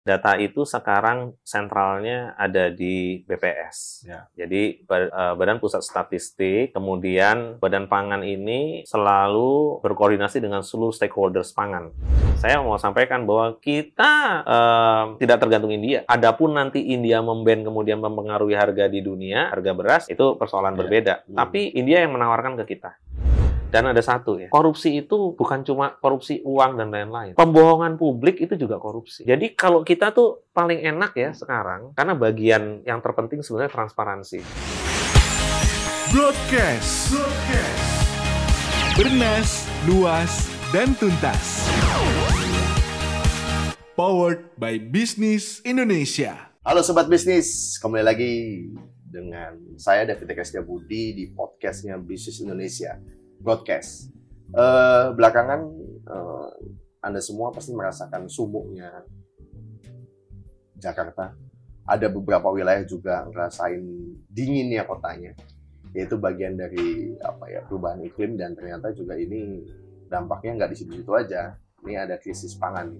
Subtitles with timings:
[0.00, 4.08] data itu sekarang sentralnya ada di BPS.
[4.08, 4.26] Ya.
[4.34, 11.92] Jadi eh, Badan Pusat Statistik, kemudian Badan Pangan ini selalu berkoordinasi dengan seluruh stakeholders pangan.
[12.40, 14.12] Saya mau sampaikan bahwa kita
[14.48, 16.08] eh, tidak tergantung India.
[16.08, 20.78] Adapun nanti India memban kemudian mempengaruhi harga di dunia, harga beras itu persoalan Ya.
[20.80, 21.14] berbeda.
[21.28, 21.36] Hmm.
[21.44, 22.96] Tapi India yang menawarkan ke kita.
[23.70, 27.38] Dan ada satu ya, korupsi itu bukan cuma korupsi uang dan lain-lain.
[27.38, 29.22] Pembohongan publik itu juga korupsi.
[29.22, 34.42] Jadi kalau kita tuh paling enak ya sekarang, karena bagian yang terpenting sebenarnya transparansi.
[36.10, 37.14] Broadcast.
[38.98, 41.70] Bernas, luas, dan tuntas.
[43.94, 46.50] Powered by Bisnis Indonesia.
[46.66, 48.66] Halo Sobat Bisnis, kembali lagi
[49.06, 52.98] dengan saya David Eka Budi di podcastnya Bisnis Indonesia,
[53.40, 54.12] Broadcast.
[54.52, 55.60] Eh, belakangan
[56.04, 56.50] eh,
[57.00, 59.02] Anda semua pasti merasakan sumuknya
[60.76, 61.32] Jakarta.
[61.88, 63.80] Ada beberapa wilayah juga ngerasain
[64.28, 65.32] dinginnya kotanya.
[65.96, 69.64] Yaitu bagian dari apa ya perubahan iklim dan ternyata juga ini
[70.06, 71.56] dampaknya nggak di situ-situ aja.
[71.80, 72.92] Ini ada krisis pangan.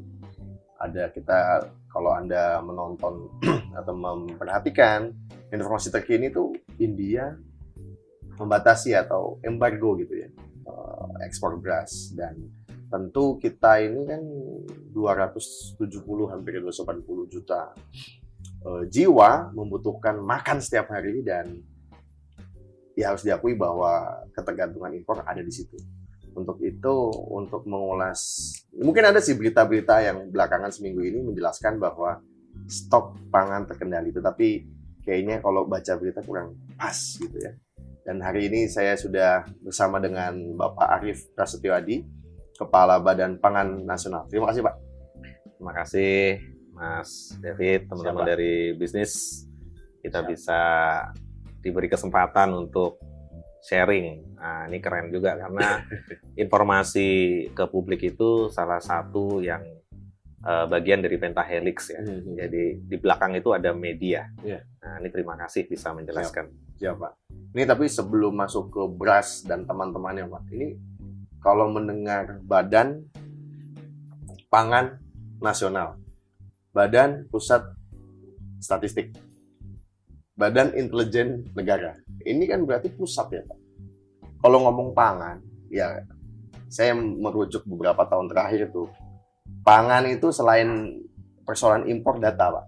[0.81, 3.28] Ada kita kalau Anda menonton
[3.78, 5.12] atau memperhatikan
[5.53, 7.37] informasi terkini tuh India
[8.41, 10.29] membatasi atau embargo gitu ya
[10.65, 12.41] eh, ekspor beras dan
[12.91, 14.23] tentu kita ini kan
[14.91, 17.77] 270 hampir 280 juta
[18.65, 21.61] eh, jiwa membutuhkan makan setiap hari dan
[22.99, 25.81] ya harus diakui bahwa ketergantungan impor ada di situ.
[26.31, 26.95] Untuk itu,
[27.33, 32.23] untuk mengulas, mungkin ada sih berita-berita yang belakangan seminggu ini menjelaskan bahwa
[32.71, 34.49] stok pangan terkendali, tetapi
[35.03, 37.51] kayaknya kalau baca berita kurang pas gitu ya.
[38.05, 42.01] Dan hari ini saya sudah bersama dengan Bapak Arief Prasetyo Adi,
[42.56, 44.25] Kepala Badan Pangan Nasional.
[44.29, 44.75] Terima kasih Pak.
[45.61, 46.15] Terima kasih
[46.73, 49.12] Mas David, teman-teman Siap, dari bisnis.
[50.01, 50.28] Kita Siap.
[50.33, 50.61] bisa
[51.61, 52.97] diberi kesempatan untuk
[53.61, 54.37] sharing.
[54.41, 55.84] Nah, ini keren juga karena
[56.49, 57.09] informasi
[57.53, 59.61] ke publik itu salah satu yang
[60.41, 62.00] eh, bagian dari pentahelix ya.
[62.44, 64.25] Jadi di belakang itu ada media.
[64.41, 64.65] Iya.
[64.81, 66.69] Nah, ini terima kasih bisa menjelaskan.
[66.81, 67.13] Ya Pak.
[67.53, 70.81] Ini tapi sebelum masuk ke beras dan teman-temannya Pak, ini
[71.45, 73.05] kalau mendengar Badan
[74.49, 74.97] Pangan
[75.45, 76.01] Nasional,
[76.73, 77.77] Badan Pusat
[78.65, 79.13] Statistik,
[80.41, 83.59] Badan Intelijen Negara, ini kan berarti pusat ya Pak.
[84.41, 86.01] Kalau ngomong pangan, ya
[86.73, 88.89] saya merujuk beberapa tahun terakhir tuh,
[89.61, 90.97] pangan itu selain
[91.45, 92.67] persoalan impor data Pak.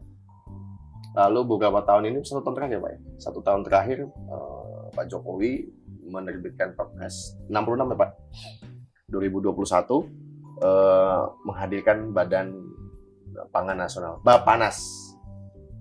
[1.13, 5.69] Lalu beberapa tahun ini satu tahun terakhir Pak ya, satu tahun terakhir eh, Pak Jokowi
[6.09, 8.11] menerbitkan Perpres 66 ya Pak
[9.13, 9.53] 2021
[10.65, 12.49] eh, menghadirkan Badan
[13.53, 14.81] Pangan Nasional Bapanas.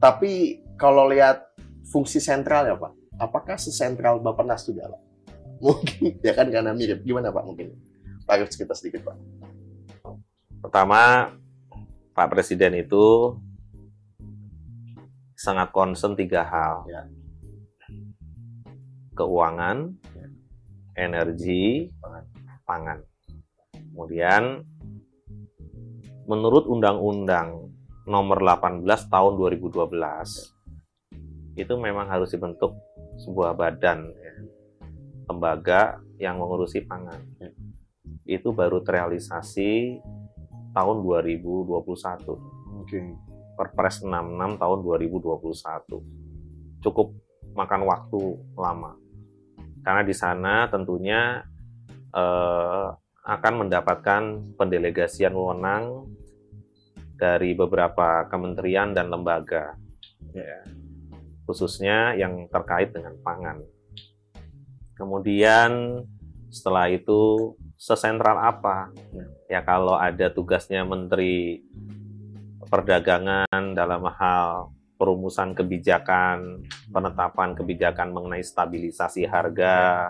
[0.03, 1.56] Tapi kalau lihat
[1.88, 5.02] fungsi sentral ya Pak, apakah sesentral Bapanas juga Pak?
[5.63, 7.06] Mungkin ya kan karena mirip.
[7.06, 7.78] Gimana Pak mungkin?
[8.25, 9.13] Pak Arief cerita sedikit Pak.
[10.62, 11.30] Pertama,
[12.18, 13.38] Pak Presiden itu
[15.41, 16.85] sangat concern tiga hal.
[16.85, 17.09] Ya.
[19.18, 20.28] Keuangan, Ya.
[21.02, 22.24] energi, Pangan.
[22.69, 23.00] pangan.
[23.74, 24.44] Kemudian,
[26.30, 27.74] menurut Undang-Undang
[28.06, 30.53] Nomor 18 Tahun 2012,
[31.57, 32.78] itu memang harus dibentuk
[33.19, 34.35] sebuah badan, ya,
[35.28, 37.19] lembaga yang mengurusi pangan.
[37.41, 37.51] Ya.
[38.25, 40.00] Itu baru terrealisasi
[40.72, 42.38] tahun 2021.
[42.80, 43.31] Oke.
[43.61, 46.81] Perpres 66 tahun 2021.
[46.81, 47.13] Cukup
[47.53, 48.22] makan waktu
[48.57, 48.97] lama.
[49.85, 51.45] Karena di sana tentunya
[52.09, 52.88] eh,
[53.21, 56.09] akan mendapatkan pendelegasian wewenang
[57.21, 59.77] dari beberapa kementerian dan lembaga.
[60.33, 60.66] Ya.
[61.45, 63.61] Khususnya yang terkait dengan pangan.
[64.97, 66.01] Kemudian
[66.50, 68.89] setelah itu sesentral apa?
[69.45, 71.61] Ya kalau ada tugasnya menteri
[72.71, 80.09] perdagangan dalam hal perumusan kebijakan, penetapan kebijakan mengenai stabilisasi harga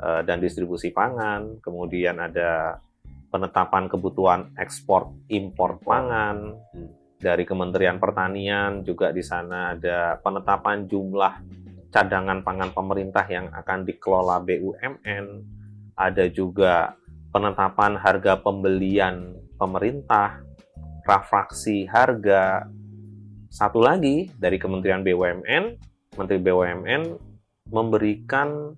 [0.00, 2.80] eh, dan distribusi pangan, kemudian ada
[3.28, 6.54] penetapan kebutuhan ekspor impor pangan
[7.18, 8.86] dari Kementerian Pertanian.
[8.86, 11.42] Juga di sana ada penetapan jumlah
[11.90, 15.26] cadangan pangan pemerintah yang akan dikelola BUMN,
[15.98, 16.94] ada juga
[17.34, 20.43] penetapan harga pembelian pemerintah,
[21.04, 22.66] refraksi harga.
[23.52, 25.64] Satu lagi dari Kementerian BUMN,
[26.18, 27.02] Menteri BUMN
[27.70, 28.74] memberikan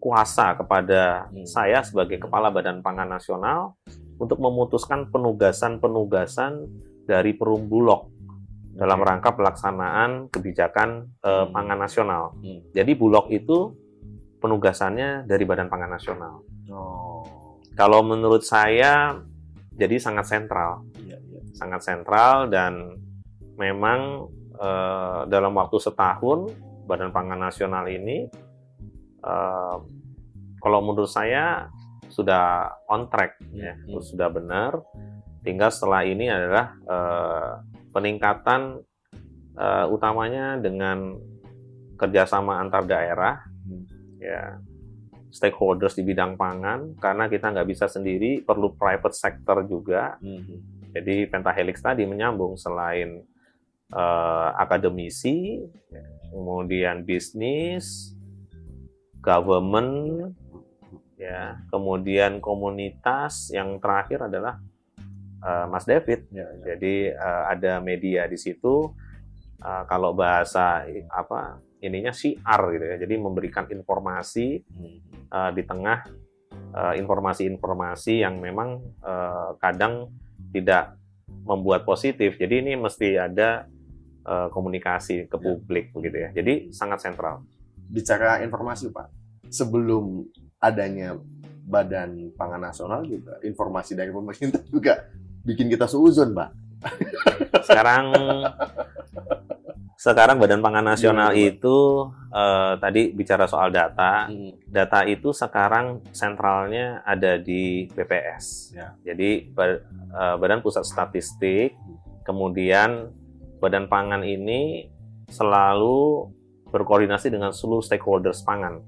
[0.00, 1.44] kuasa kepada Hmm.
[1.44, 3.76] saya sebagai Kepala Badan Pangan Nasional
[4.16, 6.64] untuk memutuskan penugasan-penugasan
[7.04, 8.08] dari Perum Bulog
[8.72, 11.52] dalam rangka pelaksanaan kebijakan eh, Hmm.
[11.52, 12.32] pangan nasional.
[12.40, 12.64] Hmm.
[12.72, 13.76] Jadi Bulog itu
[14.40, 16.40] penugasannya dari Badan Pangan Nasional.
[16.72, 17.58] Oh.
[17.76, 19.20] Kalau menurut saya
[19.76, 20.84] jadi sangat sentral.
[21.60, 22.96] Sangat sentral dan
[23.60, 26.48] memang eh, dalam waktu setahun
[26.88, 28.24] Badan Pangan Nasional ini
[29.20, 29.76] eh,
[30.60, 31.68] kalau menurut saya
[32.10, 34.00] sudah on track ya, Hmm.
[34.02, 34.80] sudah benar.
[35.40, 37.52] Tinggal setelah ini adalah eh,
[37.92, 38.80] peningkatan
[39.56, 41.16] eh, utamanya dengan
[42.00, 43.84] kerjasama antar daerah, Hmm.
[44.16, 44.56] ya
[45.30, 50.18] stakeholders di bidang pangan, karena kita nggak bisa sendiri, perlu private sector juga.
[50.18, 50.79] Hmm.
[50.90, 53.22] Jadi Pentahelix tadi menyambung selain
[53.90, 55.62] eh, akademisi,
[56.30, 58.14] kemudian bisnis,
[59.22, 60.32] government,
[61.18, 64.58] ya, kemudian komunitas, yang terakhir adalah
[65.42, 66.26] eh, Mas David.
[66.34, 66.74] Ya, ya.
[66.74, 68.90] Jadi eh, ada media di situ.
[69.60, 72.96] eh, kalau bahasa apa ininya siar gitu ya.
[72.98, 74.46] Jadi memberikan informasi
[75.30, 76.02] eh, di tengah
[76.70, 80.06] informasi-informasi yang memang eh, kadang
[80.50, 80.98] tidak
[81.46, 82.36] membuat positif.
[82.36, 83.64] Jadi ini mesti ada
[84.20, 85.42] eh, komunikasi ke Ya.
[85.42, 86.28] publik begitu ya.
[86.34, 87.42] Jadi sangat sentral.
[87.90, 89.08] Bicara informasi Pak,
[89.50, 90.22] sebelum
[90.60, 91.16] adanya
[91.64, 95.08] Badan Pangan Nasional juga informasi dari pemerintah juga
[95.46, 96.50] bikin kita seuzon Pak.
[97.64, 98.12] Sekarang
[100.00, 101.50] sekarang Badan Pangan Nasional Gimana, Pak?
[101.60, 101.76] itu
[102.32, 104.32] eh, tadi bicara soal data.
[104.32, 104.56] Hmm.
[104.64, 108.72] Data itu sekarang sentralnya ada di BPS.
[108.72, 108.96] Ya.
[109.04, 111.76] Jadi eh, Badan Pusat Statistik,
[112.24, 113.12] kemudian
[113.60, 114.88] Badan Pangan ini
[115.28, 116.32] selalu
[116.72, 118.80] berkoordinasi dengan seluruh stakeholders pangan.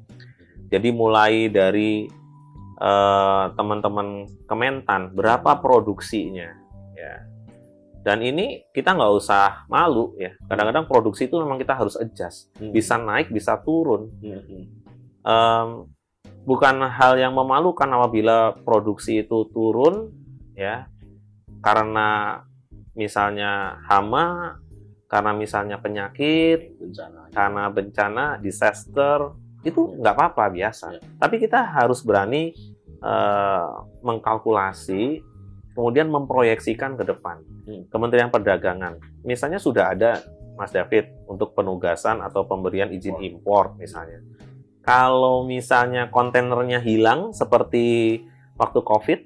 [0.72, 2.08] Jadi mulai dari
[2.80, 6.56] eh, teman-teman Kementan, berapa produksinya,
[6.96, 7.31] ya.
[8.02, 10.34] Dan ini kita nggak usah malu ya.
[10.44, 12.74] Kadang-kadang produksi itu memang kita harus adjust, Hmm.
[12.74, 14.10] bisa naik, bisa turun.
[14.18, 14.64] Hmm, hmm.
[15.22, 15.68] Em,
[16.42, 20.10] bukan hal yang memalukan apabila produksi itu turun
[20.52, 20.90] ya
[21.62, 22.42] karena
[22.92, 24.58] misalnya hama
[25.06, 27.30] karena misalnya penyakit bencana.
[27.30, 29.30] karena bencana disaster
[29.62, 31.00] itu nggak apa-apa biasa Ya.
[31.16, 32.50] tapi kita harus berani
[32.98, 33.70] eh,
[34.02, 35.22] mengkalkulasi
[35.72, 37.86] kemudian memproyeksikan ke depan Hmm.
[37.94, 40.18] Kementerian Perdagangan misalnya sudah ada
[40.58, 44.18] Mas David untuk penugasan atau pemberian izin impor misalnya
[44.82, 48.18] kalau misalnya kontainernya hilang seperti
[48.58, 49.20] waktu COVID,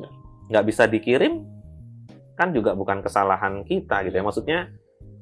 [0.00, 0.08] Ya.
[0.48, 1.44] nggak bisa dikirim,
[2.32, 4.24] kan juga bukan kesalahan kita gitu ya.
[4.24, 4.58] Maksudnya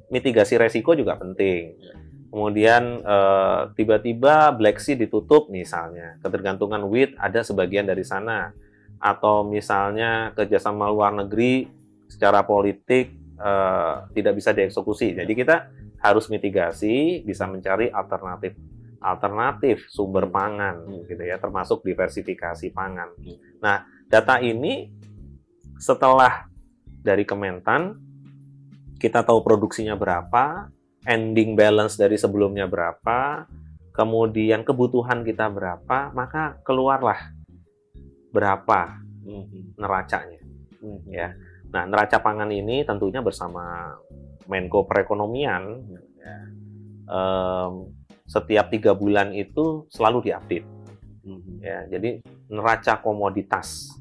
[0.09, 1.75] mitigasi resiko juga penting.
[1.75, 1.95] Ya.
[2.31, 8.55] Kemudian eh, tiba-tiba Black Sea ditutup misalnya, ketergantungan wheat ada sebagian dari sana,
[9.01, 11.67] atau misalnya kerjasama luar negeri
[12.07, 15.17] secara politik eh, tidak bisa dieksekusi.
[15.17, 15.57] Jadi kita
[16.01, 18.57] harus mitigasi, bisa mencari alternatif
[19.01, 21.09] alternatif sumber pangan Hmm.
[21.09, 23.09] gitu ya termasuk diversifikasi pangan.
[23.17, 23.39] Hmm.
[23.65, 23.77] Nah,
[24.13, 24.93] data ini
[25.81, 26.45] setelah
[27.01, 27.97] dari Kementan
[29.01, 30.69] kita tahu produksinya berapa,
[31.09, 33.49] ending balance dari sebelumnya berapa,
[33.97, 37.33] kemudian kebutuhan kita berapa, maka keluarlah
[38.31, 39.65] berapa Hmm, hmm.
[39.77, 40.41] neracanya.
[40.81, 41.13] Hmm, hmm.
[41.13, 41.29] Ya.
[41.71, 43.95] Nah, neraca pangan ini tentunya bersama
[44.51, 45.87] Menko Perekonomian
[46.19, 46.37] ya,
[47.07, 47.73] em,
[48.27, 50.67] setiap tiga bulan itu selalu diupdate.
[51.23, 51.57] Hmm, hmm.
[51.63, 53.93] Ya, jadi neraca komoditas.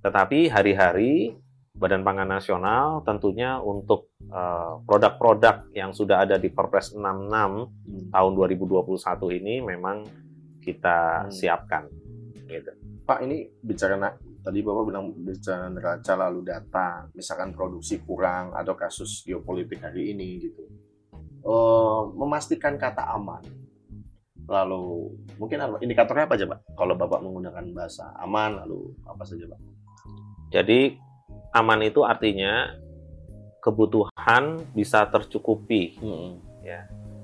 [0.00, 1.34] Tetapi hari-hari
[1.74, 8.08] Badan Pangan Nasional tentunya untuk eh, produk-produk yang sudah ada di Perpres 66 Hmm.
[8.10, 10.06] tahun 2021 ini memang
[10.64, 11.30] kita Hmm.
[11.30, 11.84] siapkan.
[12.48, 12.83] Gitu.
[13.04, 18.72] Pak ini bicara na- tadi Bapak bilang bicara neraca lalu data, misalkan produksi kurang atau
[18.72, 20.64] kasus geopolitik hari ini gitu.
[21.44, 23.44] Eh, memastikan kata aman.
[24.48, 26.60] Lalu mungkin apa- indikatornya apa aja Pak?
[26.72, 29.60] Kalau Bapak menggunakan bahasa aman lalu apa saja Pak?
[30.48, 30.96] Jadi
[31.52, 32.72] aman itu artinya
[33.60, 36.40] kebutuhan bisa tercukupi, Hmm.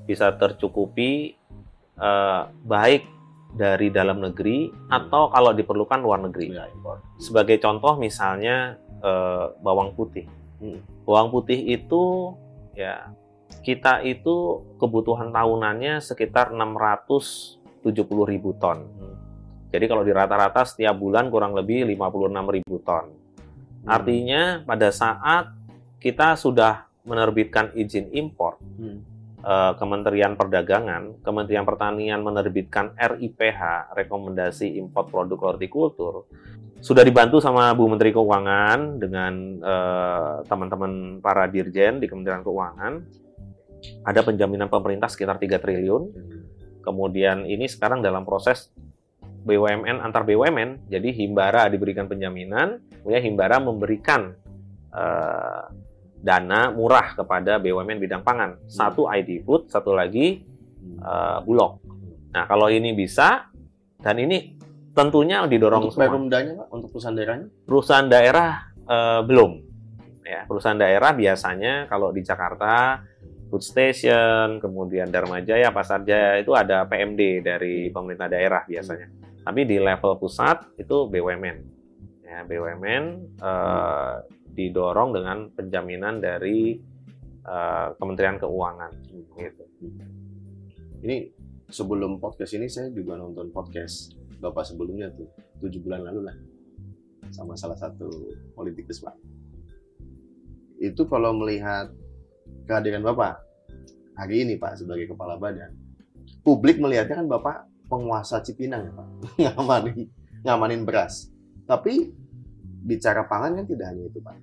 [0.05, 1.37] bisa tercukupi
[2.01, 3.05] eh, baik
[3.51, 6.55] dari dalam negeri atau kalau diperlukan luar negeri.
[6.55, 6.67] Ya.
[7.19, 10.27] Sebagai contoh misalnya eh, bawang putih.
[10.61, 10.81] Hmm.
[11.03, 12.35] Bawang putih itu
[12.79, 13.11] ya
[13.61, 17.61] kita itu kebutuhan tahunannya sekitar 670
[18.07, 18.87] ribu ton.
[18.87, 19.17] Hmm.
[19.71, 23.15] Jadi kalau di rata-rata setiap bulan kurang lebih 56 ribu ton.
[23.87, 25.57] Artinya pada saat
[26.01, 29.03] kita sudah menerbitkan izin impor, Hmm.
[29.41, 36.29] Eh, Kementerian Perdagangan, Kementerian Pertanian menerbitkan RIPH, Rekomendasi Impor Produk Hortikultur,
[36.81, 42.93] sudah dibantu sama Bu Menteri Keuangan dengan eh, teman-teman para dirjen di Kementerian Keuangan.
[44.05, 46.03] Ada penjaminan pemerintah sekitar 3 triliun.
[46.81, 48.73] Kemudian ini sekarang dalam proses
[49.45, 50.89] BUMN antar BUMN.
[50.89, 54.33] Jadi Himbara diberikan penjaminan, kemudian Himbara memberikan
[54.97, 55.65] eh,
[56.21, 58.61] dana murah kepada BUMN bidang pangan.
[58.69, 60.45] Satu ID Food, satu lagi
[60.85, 61.81] eh, Bulog.
[62.31, 63.49] Nah, kalau ini bisa
[64.01, 64.55] dan ini
[64.95, 67.47] tentunya didorong Untuk semua Perumdanya Pak, untuk perusahaan daerahnya?
[67.65, 68.51] perusahaan daerah
[68.85, 69.53] eh, belum.
[70.31, 73.03] Ya, perusahaan daerah biasanya kalau di Jakarta
[73.51, 79.11] Food Station, kemudian Dharma Jaya, Pasar Jaya itu ada PMD dari pemerintah daerah biasanya.
[79.43, 81.57] Tapi di level pusat itu BUMN.
[82.23, 83.05] Ya, BUMN
[83.43, 84.15] eh,
[84.55, 86.77] didorong dengan penjaminan dari
[87.45, 88.93] eh, Kementerian Keuangan.
[89.39, 89.65] Gitu.
[91.01, 91.17] Ini
[91.71, 95.29] sebelum podcast ini saya juga nonton podcast Bapak sebelumnya tuh,
[95.61, 96.37] tujuh bulan lalu lah.
[97.31, 98.09] Sama salah satu
[98.57, 99.15] politikus Pak.
[100.81, 101.93] Itu kalau melihat
[102.65, 103.45] kehadiran Bapak
[104.17, 105.77] hari ini Pak sebagai kepala badan,
[106.41, 109.09] publik melihatnya kan Bapak penguasa Cipinang ya Pak,
[109.61, 110.09] ngamanin,
[110.41, 111.29] ngamanin beras.
[111.69, 112.11] Tapi
[112.81, 114.37] bicara pangan kan tidak hanya itu Pak.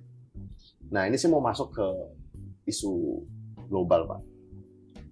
[0.94, 1.88] Nah ini saya mau masuk ke
[2.70, 3.22] isu
[3.68, 4.20] global Pak.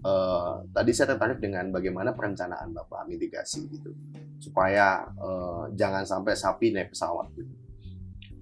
[0.07, 3.91] Eh, tadi saya tertarik dengan bagaimana perencanaan Bapak mitigasi gitu
[4.39, 7.53] supaya eh, jangan sampai sapi naik pesawat gitu.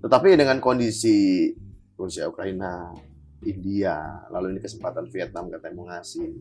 [0.05, 1.49] Tetapi dengan kondisi
[1.97, 2.93] Rusia, Ukraina,
[3.47, 6.37] India, lalu ini kesempatan Vietnam katanya mau ngasih.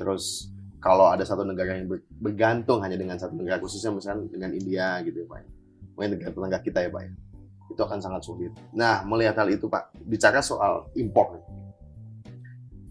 [0.00, 0.48] Terus
[0.80, 5.04] kalau ada satu negara yang ber- bergantung hanya dengan satu negara khususnya misalnya dengan India
[5.04, 5.38] gitu ya Pak.
[5.44, 5.48] ya.
[5.92, 7.12] Mungkin negara tetangga kita ya Pak ya.
[7.72, 8.52] Itu akan sangat sulit.
[8.76, 11.40] Nah, melihat hal itu Pak, bicara soal impor.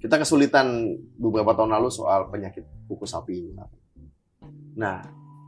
[0.01, 3.53] Kita kesulitan beberapa tahun lalu soal penyakit kuku sapi.
[3.53, 3.77] misalnya.
[4.73, 4.97] Nah,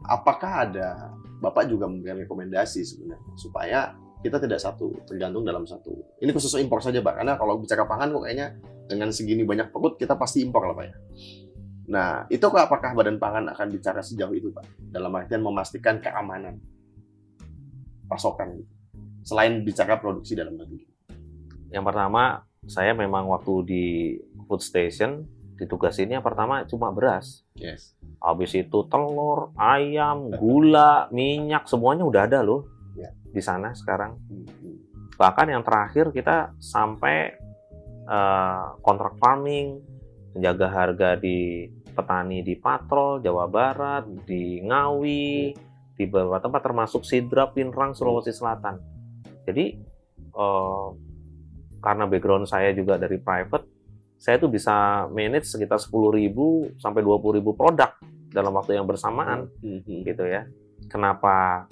[0.06, 1.10] apakah ada
[1.44, 3.80] Bapak juga memberikan rekomendasi sebenarnya supaya
[4.24, 5.92] kita tidak satu tergantung dalam satu.
[6.24, 7.20] Ini khusus impor saja, Pak.
[7.20, 8.48] Karena kalau bicara pangan kok kayaknya
[8.88, 10.96] dengan segini banyak perut kita pasti impor lah, Pak ya.
[11.84, 14.64] Nah, itu kok apakah Badan Pangan akan bicara sejauh itu, Pak?
[14.88, 16.56] Dalam artian memastikan keamanan
[18.08, 18.73] pasokan gitu.
[19.24, 20.84] Selain bicara produksi dalam negeri.
[21.72, 23.86] Yang pertama, saya memang waktu di
[24.46, 25.26] food station
[25.58, 27.48] ditugasinnya pertama cuma beras.
[27.56, 27.96] Yes.
[28.20, 33.10] Habis itu telur, ayam, gula, minyak semuanya udah ada loh Ya.
[33.10, 34.20] di sana sekarang.
[34.30, 34.46] Hmm.
[35.18, 37.34] Bahkan yang terakhir kita sampai
[38.04, 39.80] eh, kontrak farming,
[40.36, 45.54] menjaga harga di petani di Patrol, Jawa Barat, di Ngawi,
[45.94, 48.93] di beberapa tempat termasuk Sidrap, Pinrang, Sulawesi Selatan.
[49.44, 49.66] Jadi
[50.34, 50.88] eh,
[51.84, 53.66] karena background saya juga dari private,
[54.16, 57.92] saya tuh bisa manage sekitar 10.000 sampai 20.000 produk
[58.32, 60.48] dalam waktu yang bersamaan Hmm, gitu ya.
[60.88, 61.68] Kenapa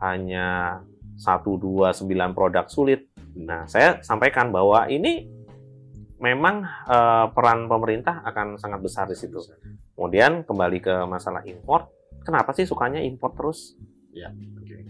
[0.00, 0.80] hanya
[1.20, 3.12] 1 2 9 produk sulit?
[3.36, 5.28] Nah, saya sampaikan bahwa ini
[6.16, 9.36] memang eh, peran pemerintah akan sangat besar di situ.
[9.92, 11.92] Kemudian kembali ke masalah impor,
[12.24, 13.76] kenapa sih sukanya impor terus?
[14.56, 14.88] Oke.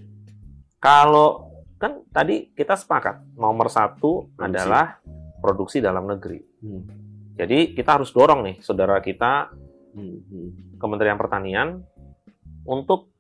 [0.79, 1.50] Kalau
[1.81, 4.45] kan tadi kita sepakat nomor satu Produksi.
[4.45, 5.01] adalah
[5.41, 6.39] produksi dalam negeri.
[6.61, 6.85] Hmm,
[7.41, 9.49] Jadi kita harus dorong nih saudara kita
[9.97, 10.51] hmm, hmm.
[10.77, 11.81] Kementerian Pertanian
[12.69, 13.17] untuk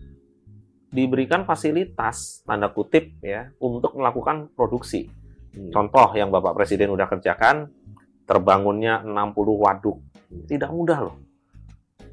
[0.92, 5.08] diberikan fasilitas tanda kutip ya untuk melakukan produksi.
[5.56, 5.72] Hmm.
[5.72, 7.72] Contoh yang Bapak Presiden udah kerjakan
[8.28, 9.16] terbangunnya 60
[9.56, 10.04] waduk.
[10.46, 11.16] Tidak mudah loh.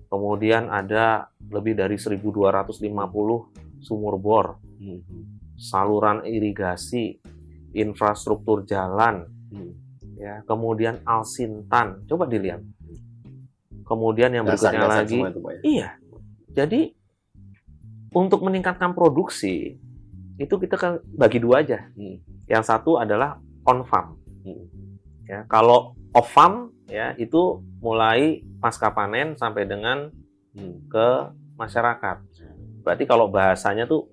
[0.08, 5.47] Kemudian ada lebih dari 1250 sumur bor, Hmm, hmm.
[5.58, 7.18] Saluran irigasi,
[7.74, 9.74] infrastruktur jalan, Hmm.
[10.16, 10.46] ya.
[10.46, 12.06] Kemudian alsintan.
[12.06, 12.62] Coba dilihat.
[13.88, 15.62] Kemudian yang berikutnya Dasar-dasar lagi semua itu, Pak ya?
[15.64, 15.90] Iya.
[16.52, 16.82] Jadi
[18.12, 19.80] untuk meningkatkan produksi
[20.38, 21.88] itu kita kan bagi dua aja.
[21.98, 22.22] Hmm.
[22.46, 24.20] Yang satu adalah on farm.
[24.46, 24.66] Hmm.
[25.28, 30.12] Ya, kalau off farm ya itu mulai pasca panen sampai dengan
[30.56, 30.82] Hmm.
[30.90, 31.08] ke
[31.56, 32.18] masyarakat.
[32.82, 34.08] Berarti kalau bahasanya tuh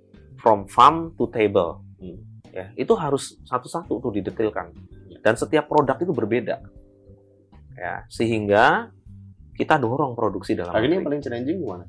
[0.45, 1.81] from farm to table.
[1.97, 2.21] Hmm.
[2.53, 4.77] Ya, itu harus satu-satu tuh didetailkan.
[5.09, 5.19] Ya.
[5.25, 6.61] Dan setiap produk itu berbeda.
[7.75, 8.93] Ya, sehingga
[9.57, 10.97] kita dorong produksi dalam Hari ini negeri.
[11.01, 11.85] yang paling challenging gimana?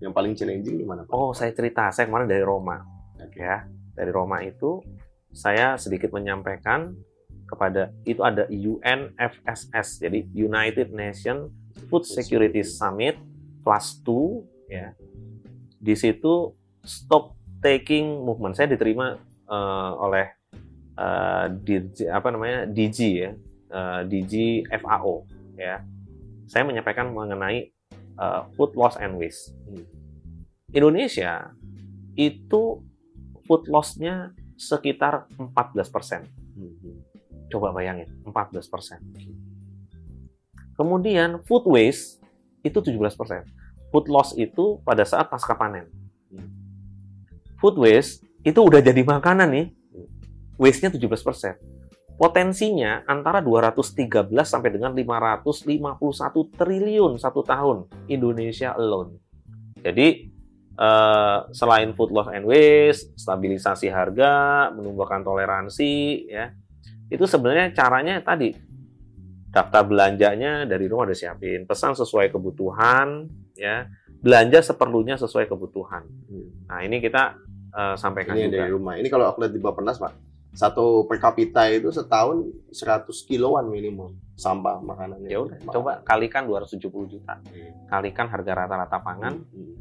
[0.00, 1.12] Yang paling challenging gimana, Pak?
[1.12, 1.92] Oh, saya cerita.
[1.92, 2.80] Saya kemarin dari Roma.
[3.20, 3.38] Oke.
[3.38, 4.80] Ya, dari Roma itu
[5.30, 6.96] saya sedikit menyampaikan
[7.46, 11.50] kepada itu ada UNFSS, jadi United Nations
[11.90, 13.18] Food Security Summit
[13.62, 14.94] plus 2 ya.
[15.78, 16.54] Di situ
[16.86, 18.56] stop taking movement.
[18.56, 19.16] Saya diterima
[19.48, 20.26] eh, oleh
[20.96, 23.30] eh, DG, apa namanya DG ya,
[23.70, 25.24] eh, DG FAO
[25.56, 25.84] ya.
[26.50, 27.70] Saya menyampaikan mengenai
[28.18, 29.54] eh, food loss and waste.
[30.70, 31.54] Indonesia
[32.14, 32.82] itu
[33.46, 35.48] food loss-nya sekitar 14%.
[36.54, 37.00] Hmm.
[37.50, 38.62] Coba bayangin, 14%.
[40.78, 42.22] Kemudian food waste
[42.62, 43.10] itu 17%.
[43.90, 45.90] Food loss itu pada saat pasca panen.
[47.60, 49.66] Food waste itu udah jadi makanan nih.
[50.56, 51.60] Waste-nya 17%.
[52.20, 59.16] Potensinya antara 213 sampai dengan 551 triliun satu tahun Indonesia alone.
[59.80, 60.28] Jadi
[60.76, 66.52] eh, selain food loss and waste, stabilisasi harga, menumbuhkan toleransi, ya
[67.10, 68.54] itu sebenarnya caranya tadi
[69.50, 73.26] daftar belanjanya dari rumah udah siapin, pesan sesuai kebutuhan,
[73.58, 73.90] ya
[74.22, 76.06] belanja seperlunya sesuai kebutuhan.
[76.70, 77.34] Nah ini kita
[77.70, 78.56] eh, sampaikan Ini juga.
[78.58, 78.94] dari rumah.
[78.96, 80.12] Ini kalau aku lihat di Bapenas, Pak,
[80.50, 85.30] satu per kapita itu setahun 100 kiloan minimum sampah makanannya.
[85.30, 85.72] Ya udah, Makanan.
[85.72, 87.86] coba kalikan 270 juta, Hmm.
[87.86, 89.78] kalikan harga rata-rata pangan Hmm.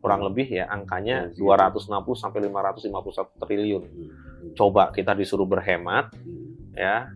[0.00, 1.32] kurang lebih ya angkanya Hmm.
[1.32, 3.82] 260 sampai 551 triliun.
[3.82, 4.10] Hmm.
[4.52, 6.74] Coba kita disuruh berhemat, Hmm.
[6.74, 7.08] ya,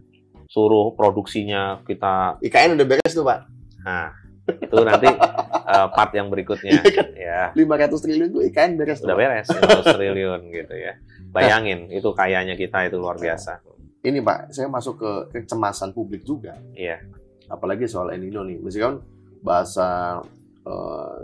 [0.47, 3.41] suruh produksinya kita, IKN udah beres tuh, Pak.
[3.79, 4.11] nah
[4.49, 6.81] itu nanti eh, part yang berikutnya,
[7.15, 7.53] ya.
[7.53, 9.13] 500 triliun tuh IKN beres tuh.
[9.13, 9.23] Udah Pak.
[9.23, 9.47] beres
[9.85, 10.93] 500 triliun gitu ya.
[11.29, 13.61] Bayangin itu kayanya kita itu luar biasa.
[13.99, 16.57] Ini, Pak, saya masuk ke kecemasan publik juga.
[16.73, 17.03] Iya.
[17.51, 18.57] Apalagi soal El Nino nih.
[18.63, 19.03] Meskipun
[19.43, 20.21] bahasa
[20.65, 21.19] eh,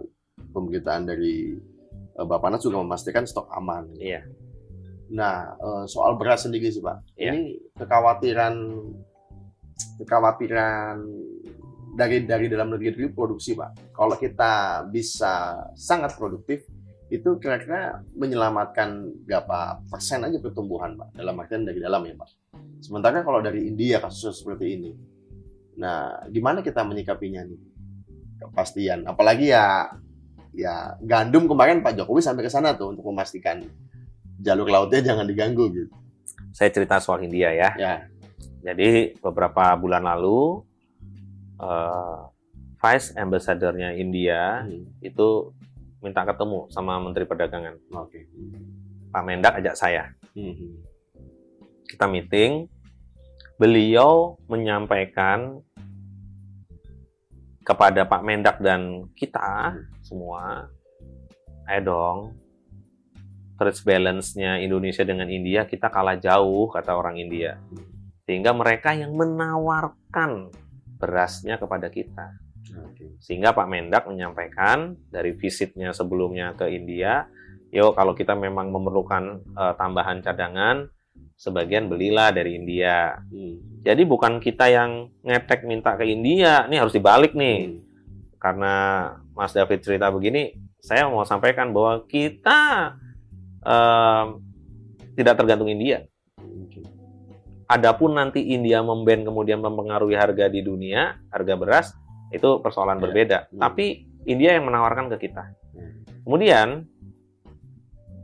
[0.52, 1.54] pemberitaan dari
[2.12, 3.94] eh, Bapanas juga memastikan stok aman.
[3.96, 4.26] Iya.
[5.14, 7.14] Nah, eh, soal beras sendiri sih, Pak.
[7.14, 7.30] Iya.
[7.32, 7.42] Ini
[7.78, 8.54] kekhawatiran
[10.02, 10.96] kekhawatiran
[11.94, 13.94] dari dari dalam negeri itu produksi, Pak.
[13.94, 16.66] Kalau kita bisa sangat produktif,
[17.08, 21.14] itu kira-kira menyelamatkan berapa persen aja pertumbuhan, Pak.
[21.14, 22.30] Dalam artian dari dalam ya, Pak.
[22.82, 24.92] Sementara kalau dari India kasusnya seperti ini.
[25.78, 27.60] Nah, gimana kita menyikapinya nih?
[28.42, 29.06] Kepastian.
[29.08, 29.88] Apalagi ya
[30.54, 33.62] ya gandum kemarin Pak Jokowi sampai ke sana tuh untuk memastikan
[34.38, 35.90] jalur lautnya jangan diganggu gitu.
[36.54, 37.70] Saya cerita soal India ya.
[37.74, 37.94] Ya.
[38.64, 40.62] Jadi beberapa bulan lalu
[41.60, 42.18] eh,
[42.84, 44.84] Vice Ambassador-nya India Hmm.
[45.00, 45.56] itu
[46.04, 47.80] minta ketemu sama Menteri Perdagangan.
[47.96, 48.28] Oke.
[49.08, 50.12] Pak Mendak ajak saya.
[50.36, 50.84] Hmm.
[51.88, 52.68] Kita meeting.
[53.56, 55.62] Beliau menyampaikan
[57.64, 60.68] kepada Pak Mendak dan kita semua,
[61.70, 62.18] ayo dong,
[63.56, 67.56] trade balance-nya Indonesia dengan India kita kalah jauh kata orang India.
[68.28, 70.52] Sehingga mereka yang menawarkan
[71.04, 72.40] berasnya kepada kita.
[73.20, 77.28] Sehingga Pak Mendak menyampaikan dari visitnya sebelumnya ke India,
[77.68, 80.88] yo kalau kita memang memerlukan eh, tambahan cadangan,
[81.36, 83.20] sebagian belilah dari India.
[83.28, 83.84] Hmm.
[83.84, 87.68] Jadi bukan kita yang ngetek minta ke India, ini harus dibalik nih.
[87.68, 87.80] Hmm.
[88.40, 88.74] Karena
[89.36, 92.92] Mas David cerita begini, saya mau sampaikan bahwa kita
[93.64, 94.26] em,
[95.16, 96.04] tidak tergantung India.
[96.36, 96.93] Oke.
[97.64, 101.86] Adapun nanti India memban kemudian mempengaruhi harga di dunia, harga beras
[102.28, 103.02] itu persoalan Ya.
[103.08, 103.38] berbeda.
[103.48, 103.60] Hmm.
[103.64, 105.48] Tapi India yang menawarkan ke kita.
[105.72, 106.04] Hmm.
[106.28, 106.68] Kemudian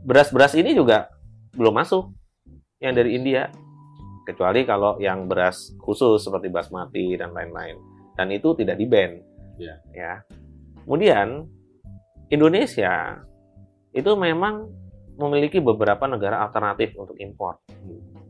[0.05, 1.09] beras-beras ini juga
[1.57, 2.13] belum masuk
[2.81, 3.49] yang dari India,
[4.25, 7.77] kecuali kalau yang beras khusus seperti basmati dan lain-lain.
[8.17, 9.17] Dan itu tidak di ban.
[9.57, 9.75] Ya.
[9.93, 10.13] Ya.
[10.85, 11.45] Kemudian
[12.29, 13.21] Indonesia
[13.93, 14.69] itu memang
[15.17, 17.61] memiliki beberapa negara alternatif untuk impor.
[17.69, 18.20] Hmm.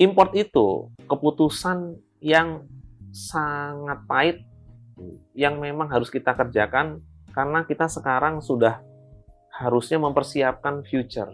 [0.00, 2.64] Import itu keputusan yang
[3.12, 4.38] sangat pahit
[5.36, 7.04] yang memang harus kita kerjakan
[7.36, 8.80] karena kita sekarang sudah
[9.52, 11.28] harusnya mempersiapkan future.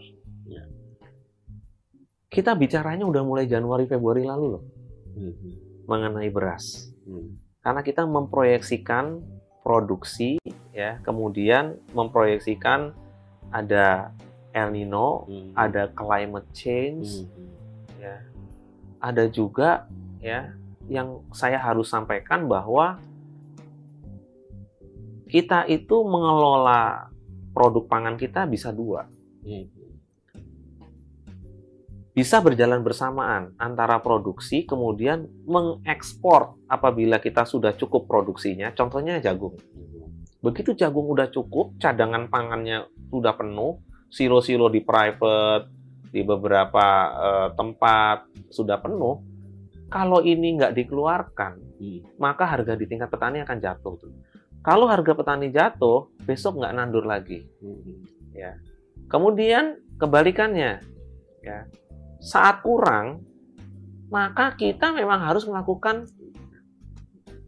[0.50, 0.66] Ya.
[2.26, 4.64] Kita bicaranya udah mulai Januari Februari lalu loh
[5.16, 5.32] Hmm.
[5.86, 6.90] mengenai beras.
[7.06, 7.38] Hmm.
[7.62, 9.22] Karena kita memproyeksikan
[9.62, 10.42] produksi
[10.74, 12.92] ya, kemudian memproyeksikan
[13.54, 14.10] ada
[14.50, 15.54] El Nino, Hmm.
[15.54, 18.02] ada climate change, Hmm.
[18.02, 18.16] ya.
[19.00, 19.88] Ada juga
[20.22, 20.54] ya
[20.86, 22.98] yang saya harus sampaikan bahwa
[25.26, 27.10] kita itu mengelola
[27.50, 29.10] produk pangan kita bisa dua.
[29.42, 29.66] Hmm.
[32.16, 38.72] Bisa berjalan bersamaan antara produksi kemudian mengekspor apabila kita sudah cukup produksinya.
[38.72, 39.60] Contohnya jagung.
[40.40, 45.75] Begitu jagung udah cukup, cadangan pangannya sudah penuh, silo-silo di private,
[46.16, 49.20] di beberapa eh, tempat sudah penuh.
[49.92, 52.00] Kalau ini nggak dikeluarkan, Hmm.
[52.16, 54.00] maka harga di tingkat petani akan jatuh.
[54.64, 57.44] Kalau harga petani jatuh, besok nggak nandur lagi.
[57.60, 58.56] Hmm.
[59.06, 60.82] Kemudian kebalikannya,
[61.44, 61.58] ya
[62.18, 63.22] saat kurang,
[64.10, 66.08] maka kita memang harus melakukan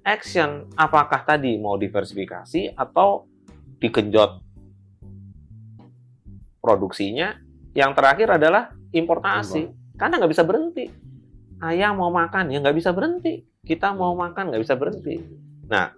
[0.07, 0.71] action.
[0.79, 3.27] Apakah tadi mau diversifikasi atau
[3.83, 4.39] digenjot
[6.63, 7.48] produksinya?
[7.79, 9.71] Yang terakhir adalah importasi.
[9.95, 10.91] Karena nggak bisa berhenti.
[11.63, 13.47] Ayah mau makan, ya nggak bisa berhenti.
[13.63, 15.23] Kita mau makan, nggak bisa berhenti.
[15.71, 15.95] Nah,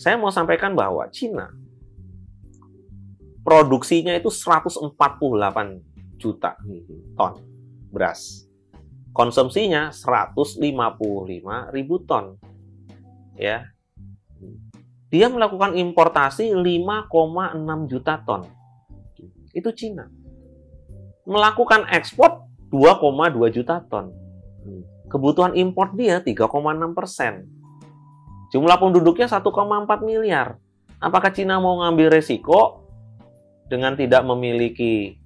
[0.00, 1.52] saya mau sampaikan bahwa Cina
[3.44, 4.96] produksinya itu 148
[6.20, 6.56] juta
[7.16, 7.32] ton
[7.88, 8.44] beras.
[9.16, 10.60] Konsumsinya 155
[11.72, 12.36] ribu ton.
[13.36, 13.72] Ya.
[15.08, 18.44] Dia melakukan importasi 5,6 juta ton.
[19.56, 20.17] Itu Cina.
[21.28, 24.16] Melakukan ekspor 2,2 juta ton.
[25.12, 26.48] Kebutuhan impor dia 3,6
[26.96, 27.44] persen.
[28.48, 29.44] Jumlah penduduknya 1,4
[30.00, 30.56] miliar.
[30.96, 32.88] Apakah Cina mau ngambil resiko
[33.68, 35.20] dengan tidak memiliki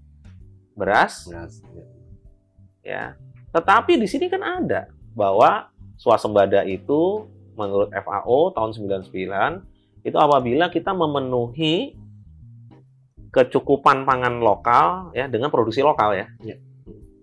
[0.75, 1.31] beras?
[1.31, 1.85] Beras, ya.
[2.83, 3.05] Ya.
[3.55, 5.71] Tetapi di sini kan ada bahwa
[6.03, 11.95] swasembada itu menurut FAO tahun 99 itu apabila kita memenuhi
[13.33, 16.29] kecukupan pangan lokal ya dengan produksi lokal ya.
[16.45, 16.61] Ya.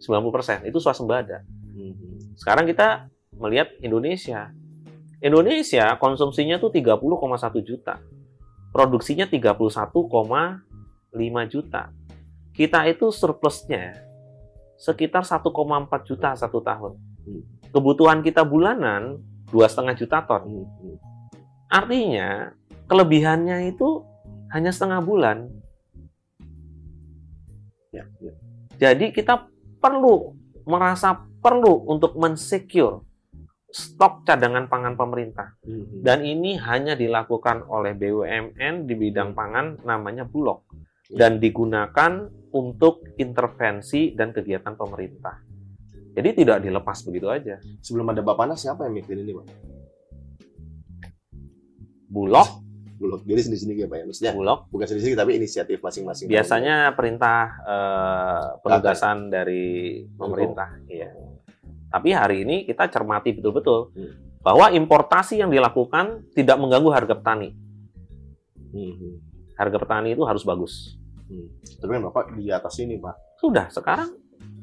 [0.01, 1.45] 90% itu swasembada.
[1.77, 2.39] Mhm.
[2.39, 4.49] Sekarang kita melihat Indonesia.
[5.19, 8.01] Indonesia konsumsinya tuh 30,1 juta.
[8.73, 11.93] Produksinya 31,5 juta.
[12.55, 14.09] Kita itu surplusnya
[14.79, 16.95] sekitar 1,4 juta satu tahun.
[17.27, 17.43] Hmm.
[17.69, 19.19] Kebutuhan kita bulanan
[19.51, 20.47] dua setengah juta ton.
[20.47, 20.95] Mhm.
[21.69, 22.55] Artinya
[22.87, 24.07] kelebihannya itu
[24.55, 25.51] hanya setengah bulan.
[27.89, 28.33] Ya, ya.
[28.79, 29.49] Jadi kita
[29.81, 30.37] perlu
[30.69, 33.01] merasa perlu untuk mensecure
[33.69, 35.57] stok cadangan pangan pemerintah.
[35.61, 36.01] Mhm.
[36.01, 40.65] Dan ini hanya dilakukan oleh BUMN di bidang pangan namanya Bulog
[41.09, 41.25] Ya.
[41.25, 45.41] dan digunakan untuk intervensi dan kegiatan pemerintah.
[46.13, 47.61] Jadi tidak dilepas begitu aja.
[47.81, 49.45] Sebelum ada Bapanas siapa yang mikirin ini, Pak?
[52.09, 52.49] Bulog,
[52.99, 53.23] Bulog.
[53.23, 54.05] Jadi sendiri-sendiri ya, Pak ya.
[54.05, 56.27] Maksudnya Bulog bukan sendiri tapi inisiatif masing-masing.
[56.27, 59.65] biasanya perintah eh, penugasan dari
[60.11, 60.75] pemerintah.
[60.85, 61.15] Iya.
[61.89, 64.13] Tapi hari ini kita cermati betul-betul Hmm.
[64.39, 67.55] bahwa importasi yang dilakukan tidak mengganggu harga petani.
[68.69, 69.09] Mhm.
[69.55, 70.95] Harga petani itu harus bagus.
[71.79, 73.15] Tapi kan Bapak di atas ini, Pak.
[73.37, 74.11] Sudah, sekarang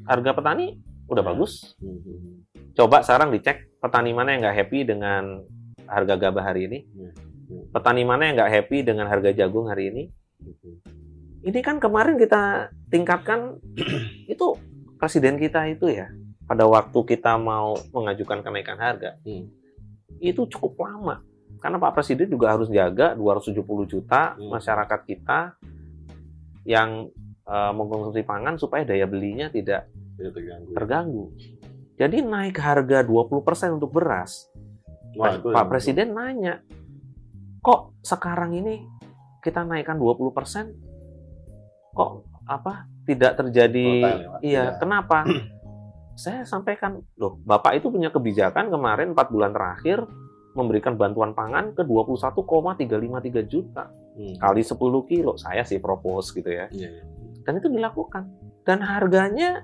[0.03, 1.27] harga petani udah Ya.
[1.27, 1.73] bagus.
[1.79, 2.47] Mhm.
[2.73, 5.41] Coba sekarang dicek petani mana yang nggak happy dengan
[5.85, 6.79] harga gabah hari ini.
[6.91, 7.11] Ya, ya.
[7.47, 10.03] Petani mana yang nggak happy dengan harga jagung hari ini.
[11.41, 13.55] Ini kan kemarin kita tingkatkan
[14.33, 14.45] itu
[14.99, 16.11] presiden kita itu ya
[16.43, 19.47] pada waktu kita mau mengajukan kenaikan harga Hmm.
[20.17, 21.21] itu cukup lama
[21.59, 24.49] karena Pak Presiden juga harus jaga 270 juta Hmm.
[24.51, 25.39] masyarakat kita
[26.65, 27.07] yang
[27.47, 29.87] eh, mengkonsumsi pangan supaya daya belinya tidak
[30.19, 30.71] terganggu.
[30.75, 31.25] terganggu.
[31.95, 34.51] Jadi naik harga 20% untuk beras.
[35.15, 36.59] Wah, Pak Presiden nanya,
[37.67, 38.87] kok sekarang ini
[39.43, 40.71] kita naikkan 20%?
[41.91, 42.11] Kok
[42.47, 44.63] apa tidak terjadi Volatile ya, iya, Iya.
[44.79, 45.27] kenapa?
[46.17, 50.07] Saya sampaikan, loh, Bapak itu punya kebijakan kemarin 4 bulan terakhir
[50.57, 54.33] memberikan bantuan pangan ke 21,353 juta Hmm.
[54.41, 55.37] kali 10 kilo.
[55.37, 56.65] Saya sih propose gitu ya.
[56.73, 57.03] Iya, iya.
[57.45, 58.25] Dan itu dilakukan.
[58.65, 59.61] Dan harganya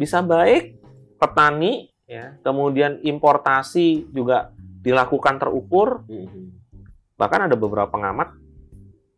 [0.00, 0.80] bisa baik
[1.20, 6.08] petani ya, kemudian importasi juga dilakukan terukur.
[6.08, 6.63] Mhm.
[7.14, 8.34] Bahkan ada beberapa pengamat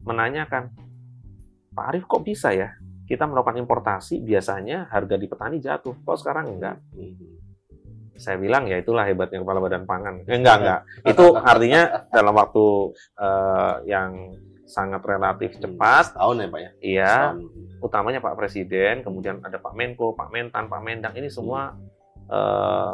[0.05, 0.71] menanyakan,
[1.73, 6.59] Pak Arief kok bisa ya kita melakukan importasi biasanya harga di petani jatuh, kok sekarang
[6.59, 6.77] enggak?
[6.93, 7.39] Mhm.
[8.19, 10.27] Saya bilang ya itulah hebatnya kepala badan pangan.
[10.27, 10.81] Eh, enggak enggak.
[11.07, 12.67] Itu artinya dalam waktu
[13.15, 14.11] eh, yang
[14.67, 16.71] sangat relatif cepat, Setahun ya, Pak ya?
[16.83, 17.15] iya,
[17.79, 21.79] utamanya Pak Presiden, kemudian ada Pak Menko, Pak Mentan, Pak Mendak, ini semua
[22.27, 22.93] eh,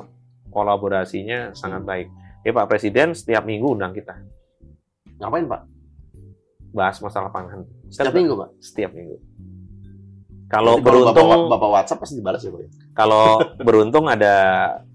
[0.52, 2.08] kolaborasinya sangat baik.
[2.44, 4.20] Ya Pak Presiden setiap minggu undang kita
[5.22, 5.62] Ngapain, Pak?
[6.72, 7.68] bahas masalah pangan.
[7.92, 8.50] Setiap minggu, Pak?
[8.58, 9.20] Setiap minggu.
[10.48, 12.68] Kalau beruntung, Bapak, Bapak WhatsApp pasti dibalas ya, Pak ya?
[12.92, 14.37] kalau beruntung ada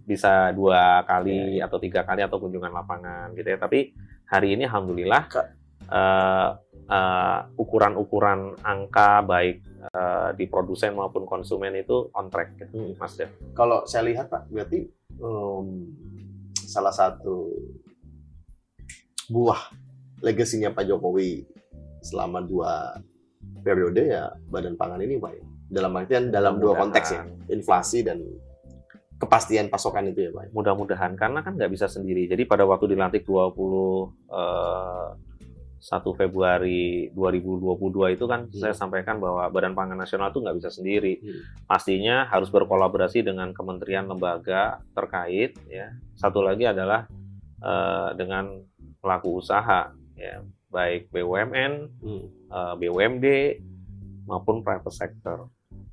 [0.06, 3.58] bisa dua kali Ya, atau tiga kali atau kunjungan lapangan gitu ya.
[3.58, 3.90] Tapi
[4.30, 5.22] hari ini alhamdulillah
[5.90, 6.50] eh,
[6.94, 12.94] eh, ukuran-ukuran angka baik eh, di produsen maupun konsumen itu on track, gitu, Hmm.
[13.02, 13.34] Mas Dev.
[13.58, 14.86] Kalau saya lihat, Pak, berarti
[15.18, 15.68] em,
[16.54, 17.50] salah satu
[19.34, 19.87] buah
[20.22, 21.46] legasinya Pak Jokowi
[22.02, 22.98] selama dua
[23.62, 25.32] periode ya badan pangan ini, Pak.
[25.36, 25.44] ya.
[25.68, 28.24] Dalam artian dalam dua konteks ya, inflasi dan
[29.18, 30.54] kepastian pasokan itu ya, Pak.
[30.56, 32.30] Mudah-mudahan karena kan nggak bisa sendiri.
[32.30, 35.10] Jadi pada waktu dilantik 20 eh,
[35.78, 38.58] 1 Februari 2022 itu kan Hmm.
[38.58, 41.22] saya sampaikan bahwa Badan Pangan Nasional itu nggak bisa sendiri.
[41.22, 41.42] Hmm.
[41.70, 45.54] Pastinya harus berkolaborasi dengan kementerian lembaga terkait.
[45.70, 45.94] Ya.
[46.18, 47.06] Satu lagi adalah
[47.58, 48.58] eh, dengan
[49.02, 52.26] pelaku usaha, ya, baik BUMN, Hmm.
[52.52, 53.26] eh, BUMD
[54.28, 55.48] maupun private sector.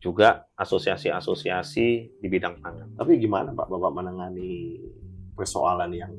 [0.04, 1.88] juga asosiasi-asosiasi
[2.20, 2.92] di bidang pangan.
[2.92, 4.76] Tapi gimana Pak Bapak menangani
[5.32, 6.12] persoalan yang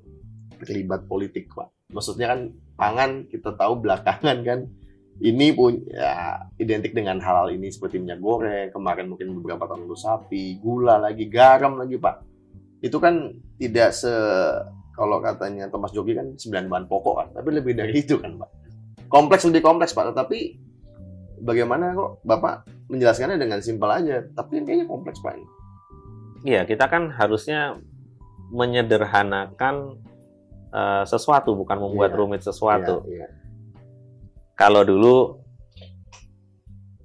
[0.58, 1.94] terlibat politik Pak?
[1.94, 4.60] Maksudnya kan pangan kita tahu belakangan kan
[5.22, 9.98] ini pun ya identik dengan hal-hal ini seperti minyak goreng, kemarin mungkin beberapa tahun lalu
[10.02, 12.16] sapi, gula lagi, garam lagi Pak.
[12.82, 14.10] Itu kan tidak se
[14.96, 18.50] kalau katanya Thomas Jogi kan 9 bahan pokok kan, tapi lebih dari itu kan Pak.
[19.12, 20.56] Kompleks lebih kompleks Pak, tetapi
[21.44, 25.48] bagaimana kok Bapak menjelaskannya dengan simpel aja, tapi kayaknya kompleks Pak ini.
[26.48, 27.76] Iya, kita kan harusnya
[28.56, 30.00] menyederhanakan
[30.72, 33.04] uh, sesuatu, bukan membuat Iya, rumit sesuatu.
[33.10, 33.28] Iya, iya.
[34.56, 35.44] Kalau dulu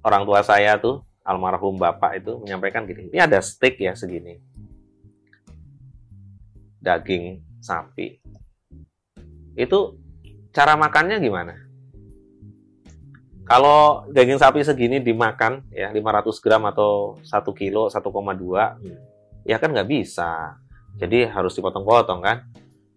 [0.07, 4.39] orang tua saya tuh, almarhum bapak itu menyampaikan gini, ini ada steak ya segini,
[6.79, 8.19] daging sapi.
[9.55, 10.01] Itu
[10.51, 11.53] cara makannya gimana?
[13.47, 19.89] Kalau daging sapi segini dimakan ya 500 gram atau 1 kilo 1,2 ya kan nggak
[19.89, 20.55] bisa.
[20.97, 22.37] Jadi harus dipotong-potong kan.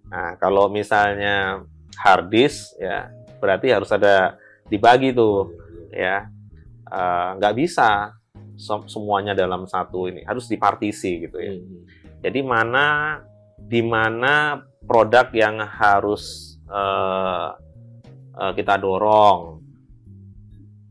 [0.08, 1.62] Nah kalau misalnya
[1.98, 4.38] hard disk ya berarti harus ada
[4.70, 5.52] dibagi tuh
[5.90, 6.32] ya
[6.94, 8.14] Eh, nggak bisa
[8.54, 11.58] sem- semuanya dalam satu ini harus dipartisi gitu ya.
[11.58, 11.82] Hmm.
[12.22, 13.18] Jadi mana
[13.64, 17.48] di mana produk yang harus eh,
[18.38, 19.64] eh, kita dorong,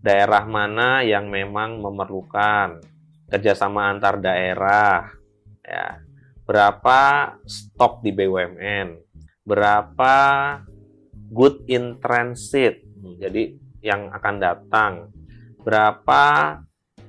[0.04, 2.84] daerah mana yang memang memerlukan
[3.30, 5.10] kerjasama antar daerah,
[5.64, 6.04] ya.
[6.44, 9.00] Berapa stok di BUMN,
[9.48, 10.16] berapa
[11.32, 14.94] good in transit, jadi yang akan datang,
[15.64, 16.24] berapa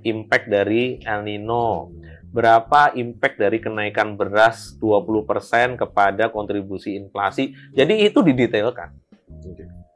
[0.07, 1.91] impact dari El Nino,
[2.35, 7.55] berapa impact dari kenaikan beras 20% kepada kontribusi inflasi.
[7.71, 8.91] Jadi itu didetailkan.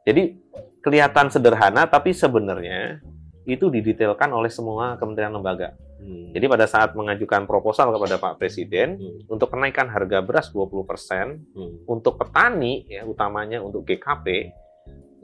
[0.07, 0.39] Jadi
[0.79, 3.03] kelihatan sederhana tapi sebenarnya
[3.43, 5.75] itu didetailkan oleh semua kementerian lembaga.
[5.99, 6.31] Hmm.
[6.31, 9.19] Jadi pada saat mengajukan proposal kepada Pak Presiden Hmm.
[9.27, 11.83] untuk kenaikan harga beras 20% Hmm.
[11.91, 14.55] untuk petani ya utamanya untuk GKP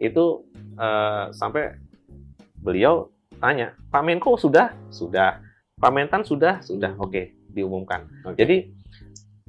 [0.04, 0.44] itu
[0.76, 1.80] eh, sampai
[2.60, 3.08] beliau
[3.40, 5.40] tanya Pak Menko sudah sudah
[5.76, 7.04] Pak Mentan sudah sudah Hmm.
[7.04, 8.40] oke diumumkan Oke.
[8.40, 8.58] jadi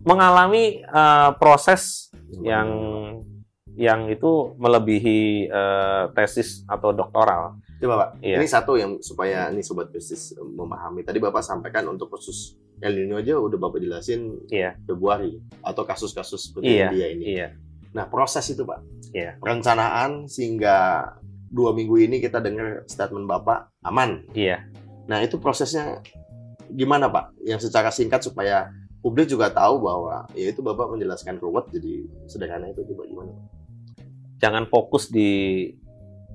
[0.03, 2.11] mengalami eh, proses
[2.41, 2.69] yang
[3.77, 8.41] yang itu melebihi eh, tesis atau doktoral Coba Pak, Iya.
[8.41, 11.05] ini satu yang supaya ini sobat bisnis eh, memahami.
[11.05, 14.81] Tadi Bapak sampaikan untuk khusus El Nino aja udah Bapak jelasin Iya.
[14.83, 17.25] Februari atau kasus-kasus seperti Iya, India ini.
[17.29, 17.49] iya
[17.93, 18.81] Nah proses itu Pak,
[19.13, 19.37] Iya.
[19.37, 21.05] perencanaan sehingga
[21.47, 24.25] dua minggu ini kita dengar statement Bapak aman.
[24.33, 24.65] iya
[25.07, 26.03] Nah itu prosesnya
[26.69, 27.39] gimana Pak?
[27.43, 32.67] Yang secara singkat supaya publik juga tahu bahwa ya itu Bapak menjelaskan ruwet jadi sederhana
[32.71, 33.47] itu coba gimana Pak?
[34.37, 35.73] jangan fokus di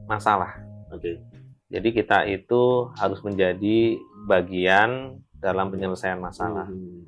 [0.10, 0.58] masalah
[0.90, 1.22] Oke.
[1.70, 7.06] jadi kita itu harus menjadi bagian dalam penyelesaian masalah Hmm.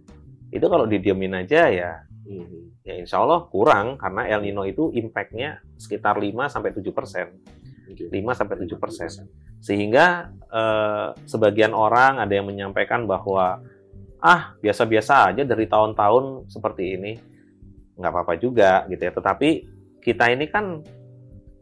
[0.54, 1.92] itu kalau didiemin aja ya
[2.24, 2.70] Hmm.
[2.86, 7.28] ya insya Allah kurang karena El Nino itu impact-nya sekitar 5 sampai 7 persen
[7.90, 8.08] Oke.
[8.14, 9.10] 5 sampai 7 persen
[9.64, 13.64] sehingga eh, sebagian orang ada yang menyampaikan bahwa
[14.20, 17.14] ah biasa-biasa aja dari tahun-tahun seperti ini
[17.96, 19.16] nggak apa-apa juga gitu ya.
[19.16, 19.50] Tetapi
[20.04, 20.84] kita ini kan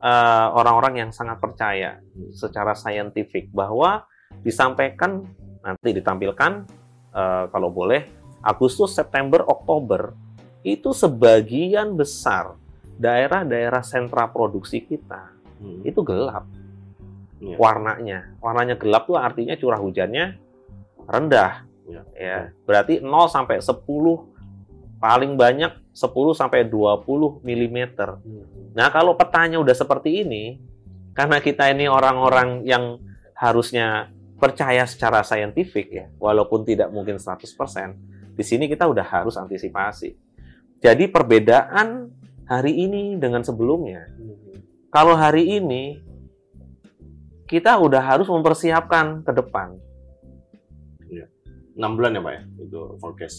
[0.01, 2.01] eh, orang-orang yang sangat percaya
[2.33, 4.09] secara saintifik bahwa
[4.41, 5.21] disampaikan
[5.61, 6.65] nanti ditampilkan
[7.13, 8.09] eh, kalau boleh
[8.41, 10.17] Agustus September Oktober
[10.65, 12.57] itu sebagian besar
[12.97, 15.37] daerah-daerah sentra produksi kita.
[15.61, 15.85] Hmm.
[15.85, 16.49] itu gelap
[17.41, 17.58] Iya.
[17.58, 18.38] warnanya.
[18.38, 20.38] Warnanya gelap tuh artinya curah hujannya
[21.10, 21.65] rendah.
[21.89, 22.01] Iya.
[22.13, 23.82] Ya, berarti 0 sampai 10
[25.01, 27.77] paling banyak 10 sampai 20 mm.
[28.77, 30.62] Nah, kalau petanya udah seperti ini,
[31.17, 33.01] karena kita ini orang-orang yang
[33.36, 37.97] harusnya percaya secara saintifik ya, walaupun tidak mungkin 100%,
[38.38, 40.13] di sini kita udah harus antisipasi.
[40.82, 42.10] Jadi perbedaan
[42.45, 44.60] hari ini dengan sebelumnya Hmm.
[44.91, 46.04] kalau hari ini
[47.51, 49.75] kita udah harus mempersiapkan ke depan.
[51.75, 53.37] 6 bulan ya Pak ya itu forecast.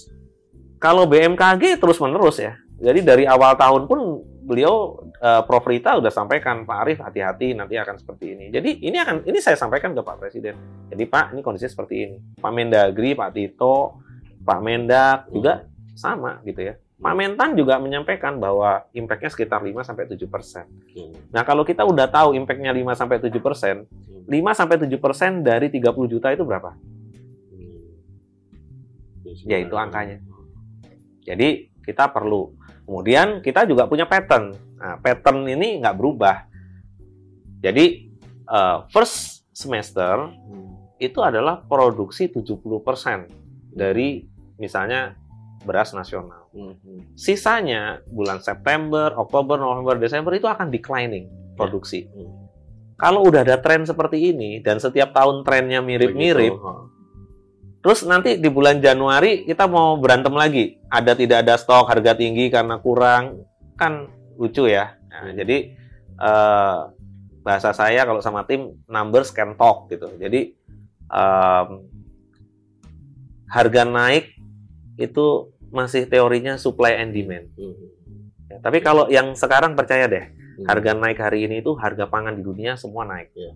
[0.80, 2.58] Kalau BMKG terus-menerus ya.
[2.82, 7.78] Jadi dari awal tahun pun beliau eh, Prof Rita udah sampaikan Pak Arief hati-hati nanti
[7.78, 8.46] akan seperti ini.
[8.50, 10.58] Jadi ini akan ini saya sampaikan ke Pak Presiden.
[10.90, 12.16] Jadi Pak ini kondisi seperti ini.
[12.42, 14.02] Pak Mendagri, Pak Tito,
[14.42, 16.74] Pak Mendak juga sama gitu ya.
[17.02, 20.70] Pak Mentan juga menyampaikan bahwa impact-nya sekitar 5 sampai 7 persen.
[20.94, 21.10] Hmm.
[21.34, 23.90] Nah kalau kita udah tahu impact-nya 5 sampai 7 persen,
[24.30, 26.78] 5 sampai 7 persen dari 30 juta itu berapa?
[29.42, 30.22] Ya, itu angkanya.
[31.26, 32.54] Jadi kita perlu.
[32.86, 34.54] Kemudian kita juga punya pattern.
[34.78, 36.46] Nah, pattern ini nggak berubah.
[37.62, 38.14] Jadi
[38.46, 40.78] eh, first semester Hmm.
[41.02, 43.26] itu adalah produksi 70%
[43.74, 44.22] dari
[44.54, 45.18] misalnya
[45.66, 46.41] beras nasional.
[46.52, 47.16] Mhm.
[47.16, 52.08] Sisanya bulan September, Oktober, November, Desember itu akan declining produksi.
[52.12, 52.48] Hmm.
[53.00, 58.46] Kalau udah ada tren seperti ini dan setiap tahun trennya mirip-mirip, Begitu, terus nanti di
[58.46, 60.78] bulan Januari kita mau berantem lagi.
[60.86, 63.42] Ada tidak ada stok, harga tinggi karena kurang,
[63.74, 64.06] kan
[64.38, 64.94] lucu ya.
[65.10, 65.36] Nah, Hmm.
[65.36, 65.56] jadi
[66.22, 66.78] eh,
[67.42, 70.06] bahasa saya kalau sama tim numbers can talk gitu.
[70.16, 70.54] Jadi
[71.10, 71.68] em,
[73.50, 74.32] harga naik
[74.96, 77.48] itu masih teorinya supply and demand.
[77.56, 77.86] Mhm.
[78.52, 80.24] Ya, tapi kalau yang sekarang percaya deh,
[80.60, 80.68] Mhm.
[80.68, 83.32] harga naik hari ini itu harga pangan di dunia semua naik.
[83.32, 83.52] Iya.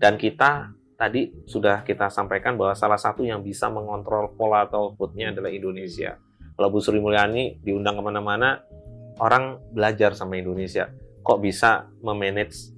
[0.00, 5.52] Dan kita tadi sudah kita sampaikan bahwa salah satu yang bisa mengontrol volatile food-nya adalah
[5.52, 6.16] Indonesia.
[6.58, 8.66] Kalau Bu Sri Mulyani diundang ke mana-mana,
[9.22, 10.90] orang belajar sama Indonesia.
[11.22, 12.74] Kok bisa memanage?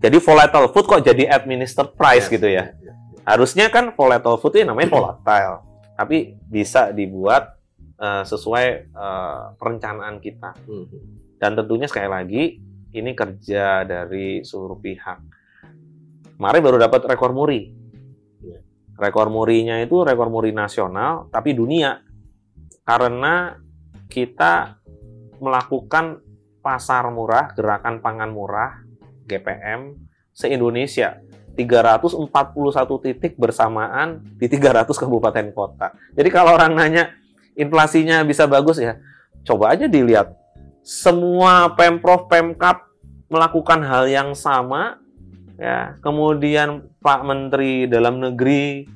[0.00, 2.72] Jadi volatile food kok jadi administered price Yes, gitu ya?
[2.72, 2.92] ya, ya.
[3.28, 5.60] Harusnya kan volatile food ini namanya volatile,
[5.92, 7.59] tapi bisa dibuat
[8.00, 10.56] eh, sesuai eh, perencanaan kita.
[10.64, 10.98] Mhm.
[11.36, 12.42] Dan tentunya sekali lagi
[12.96, 15.18] ini kerja dari seluruh pihak.
[16.36, 17.70] Kemarin baru dapat rekor muri.
[18.40, 18.60] Iya.
[18.96, 22.00] Rekor murinya itu rekor muri nasional, tapi dunia.
[22.84, 23.54] Karena
[24.10, 24.80] kita
[25.38, 26.20] melakukan
[26.60, 28.84] pasar murah, gerakan pangan murah,
[29.24, 29.96] GPM,
[30.34, 31.20] se-Indonesia.
[31.54, 35.92] 341 titik bersamaan di 300 kabupaten kota.
[36.16, 37.19] Jadi kalau orang nanya
[37.60, 38.96] inflasinya bisa bagus ya,
[39.44, 40.32] coba aja dilihat.
[40.80, 42.88] Semua pemprov pemkap
[43.28, 44.96] melakukan hal yang sama
[45.60, 46.00] ya.
[46.00, 48.88] Kemudian Pak Menteri Dalam Negeri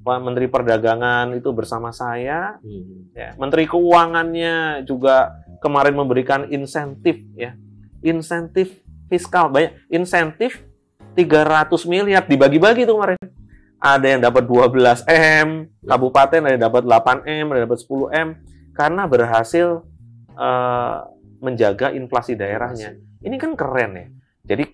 [0.00, 3.16] Pak Menteri Perdagangan itu bersama saya Mhm.
[3.16, 3.28] ya.
[3.36, 7.52] Menteri Keuangannya juga kemarin memberikan insentif ya.
[8.00, 8.80] Insentif
[9.12, 10.64] fiskal banyak insentif
[11.12, 13.18] 300 miliar dibagi-bagi tuh kemarin
[13.80, 15.08] ada yang dapat 12
[15.42, 15.48] m
[15.82, 18.28] kabupaten ada yang dapat 8 m ada yang dapat 10 m
[18.70, 19.68] karena berhasil
[20.36, 20.96] eh,
[21.40, 24.06] menjaga inflasi daerahnya ini kan keren ya.
[24.46, 24.64] Jadi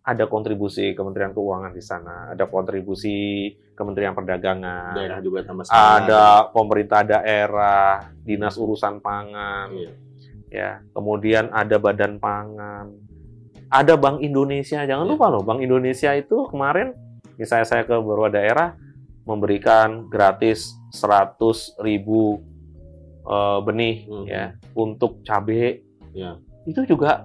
[0.00, 3.46] ada kontribusi Kementerian Keuangan di sana, ada kontribusi
[3.76, 6.08] Kementerian Perdagangan, Daerah juga tambah semangat.
[6.08, 9.92] ada pemerintah daerah, dinas urusan pangan, Iya.
[10.48, 10.70] ya.
[10.90, 12.88] Kemudian ada Badan Pangan,
[13.68, 14.80] ada Bank Indonesia.
[14.82, 15.12] Jangan Iya.
[15.12, 16.96] lupa loh, Bank Indonesia itu kemarin,
[17.40, 18.76] misalnya saya ke beberapa daerah
[19.24, 21.40] memberikan gratis 100
[21.80, 22.44] ribu
[23.22, 24.24] eh, benih Mhm.
[24.26, 25.80] ya untuk cabai.
[26.12, 26.36] Iya.
[26.66, 27.24] Itu juga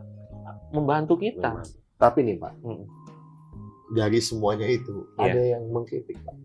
[0.69, 1.56] membantu kita.
[1.56, 1.67] Memang.
[1.95, 2.86] Tapi nih Pak, Mm.
[3.91, 5.32] dari semuanya itu Iya.
[5.32, 6.36] ada yang mengkritik Pak.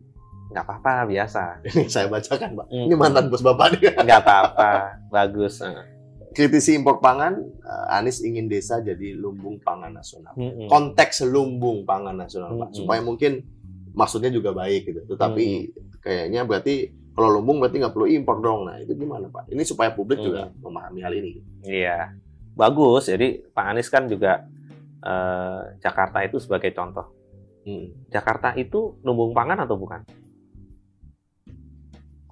[0.50, 2.66] nggak apa-apa biasa Ini saya bacakan Pak.
[2.68, 2.86] Mm.
[2.90, 3.94] Ini mantan bos Bapak nih.
[4.06, 4.70] nggak apa-apa
[5.08, 5.62] bagus
[6.30, 10.30] Kritisi impor pangan, eh, Anies ingin desa jadi lumbung pangan nasional.
[10.34, 10.66] Mm-mm.
[10.66, 12.78] Konteks lumbung pangan nasional Pak, Mm-mm.
[12.78, 13.42] supaya mungkin
[13.92, 15.00] maksudnya juga baik gitu.
[15.10, 15.46] Tetapi
[15.98, 16.74] kayaknya berarti
[17.10, 18.60] kalau lumbung berarti nggak perlu impor dong.
[18.70, 19.50] Nah itu gimana Pak?
[19.50, 21.32] Ini supaya publik juga memahami hal ini.
[21.62, 22.14] iya
[22.50, 24.44] bagus jadi Pak Anies kan juga
[25.00, 27.16] eh, Jakarta itu sebagai contoh
[27.60, 27.92] Hmm.
[28.08, 30.00] Jakarta itu lumbung pangan atau bukan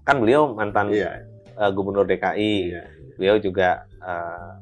[0.03, 1.29] kan beliau mantan Iya.
[1.53, 2.83] eh, gubernur DKI Iya.
[3.17, 4.53] beliau juga eh,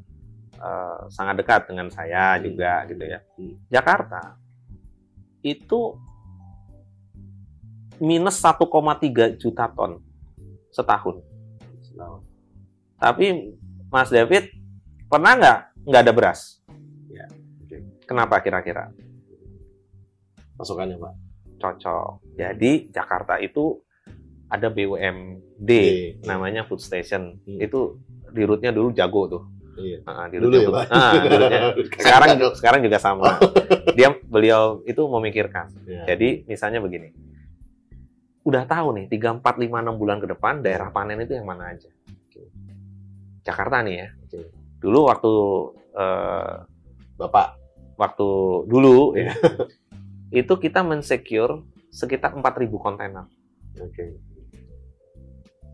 [0.59, 2.43] eh, sangat dekat dengan saya Hmm.
[2.43, 3.55] juga gitu ya Hmm.
[3.71, 4.35] Jakarta
[5.41, 5.95] itu
[8.01, 10.01] minus 1,3 juta ton
[10.73, 11.25] setahun
[12.97, 13.57] Tapi
[13.93, 14.53] Mas David
[15.09, 16.61] pernah nggak nggak ada beras?
[17.13, 17.29] Ya,
[17.63, 17.77] oke.
[18.09, 18.89] Kenapa kira-kira?
[20.57, 21.15] Masukannya Pak.
[21.61, 22.37] Cocok.
[22.37, 23.81] Jadi Jakarta itu
[24.49, 25.71] ada BUMD D.
[26.25, 27.37] namanya Food Station.
[27.45, 27.59] Hmm.
[27.61, 28.01] Itu
[28.33, 29.43] di route-nya dulu jago tuh.
[29.77, 29.99] Iya.
[30.09, 30.69] Ah, di Dulu ya.
[30.73, 30.85] Pak?
[30.89, 31.61] Ah, di route-nya.
[32.05, 33.37] sekarang sekarang juga sama.
[33.97, 35.69] Dia beliau itu memikirkan.
[35.85, 36.17] Iya.
[36.17, 37.13] Jadi misalnya begini.
[38.47, 41.75] Udah tahu nih 3 4 5 6 bulan ke depan daerah panen itu yang mana
[41.75, 41.91] aja.
[43.43, 44.09] Jakarta nih ya.
[44.23, 44.39] Oke.
[44.79, 45.33] Dulu waktu
[45.99, 46.55] eh,
[47.19, 47.49] Bapak.
[47.97, 48.29] waktu
[48.69, 49.33] dulu ya,
[50.45, 53.25] itu kita mensecure sekitar 4.000 kontainer
[53.81, 54.21] Oke.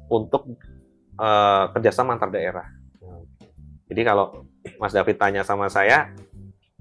[0.07, 0.55] untuk
[1.19, 2.71] eh, kerjasama antar daerah.
[3.91, 4.47] Jadi kalau
[4.79, 6.15] Mas David tanya sama saya,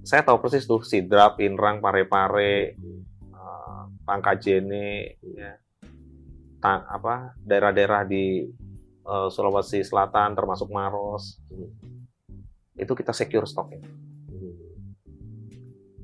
[0.06, 5.58] saya tahu persis tuh Sidrap, Inrang, Parepare, eh, Pangkajene, ya,
[6.62, 8.46] ta- apa daerah-daerah di
[9.02, 11.42] eh, Sulawesi Selatan termasuk Maros,
[12.78, 13.84] itu kita secure stoknya.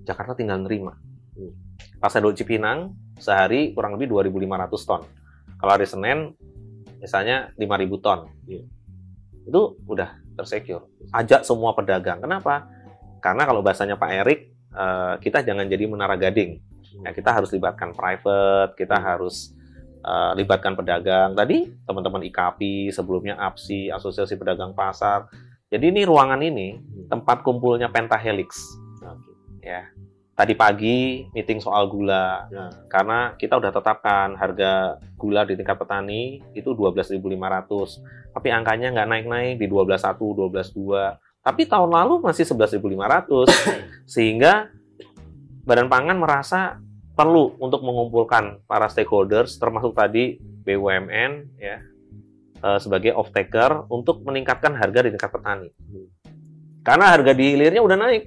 [0.07, 0.95] Jakarta tinggal nerima.
[1.99, 5.01] Pasar Induk Cipinang sehari kurang lebih 2.500 ton.
[5.57, 6.31] Kalau hari Senin
[7.01, 8.19] misalnya 5.000 ton.
[9.43, 10.87] Itu udah tersecure.
[11.11, 12.23] Ajak semua pedagang.
[12.23, 12.69] Kenapa?
[13.19, 14.39] Karena kalau bahasanya Pak Erik,
[14.71, 16.61] eh, kita jangan jadi menara gading.
[17.03, 19.56] Ya, kita harus libatkan private, kita harus
[20.07, 21.35] uh, libatkan pedagang.
[21.35, 25.27] Tadi teman-teman IKAPI, sebelumnya APSI, Asosiasi Pedagang Pasar.
[25.67, 26.79] Jadi ini ruangan ini
[27.11, 28.79] tempat kumpulnya pentahelix.
[29.59, 29.91] Ya.
[30.37, 32.47] Tadi pagi meeting soal gula.
[32.47, 32.71] Ya.
[32.87, 38.31] Karena kita udah tetapkan harga gula di tingkat petani itu 12.500.
[38.31, 41.19] Tapi angkanya nggak naik-naik di 12.1, 12.2.
[41.43, 42.79] Tapi tahun lalu masih 11.500.
[44.13, 44.71] Sehingga
[45.67, 46.79] Badan Pangan merasa
[47.18, 51.82] perlu untuk mengumpulkan para stakeholders termasuk tadi BUMN ya
[52.61, 55.70] eh, sebagai off taker untuk meningkatkan harga di tingkat petani.
[56.86, 58.24] Karena harga di hilirnya udah naik.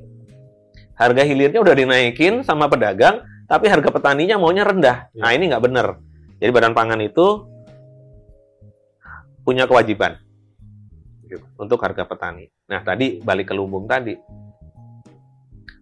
[0.98, 5.08] Harga hilirnya udah dinaikin sama pedagang, tapi harga petaninya maunya rendah.
[5.16, 5.24] Ya.
[5.24, 5.96] Nah, ini nggak benar.
[6.36, 7.48] Jadi Badan Pangan itu
[9.40, 10.20] punya kewajiban
[11.56, 12.52] untuk harga petani.
[12.68, 14.12] Nah, tadi balik ke lumbung tadi.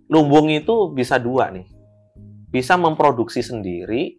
[0.07, 1.78] Lumbung itu bisa dua nih.
[2.49, 4.17] Bisa memproduksi sendiri,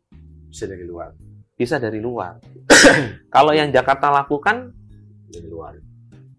[0.50, 1.14] Bisa dari luar.
[1.54, 2.40] bisa dari luar.
[3.36, 4.72] Kalau yang Jakarta lakukan
[5.28, 5.76] Dari luar.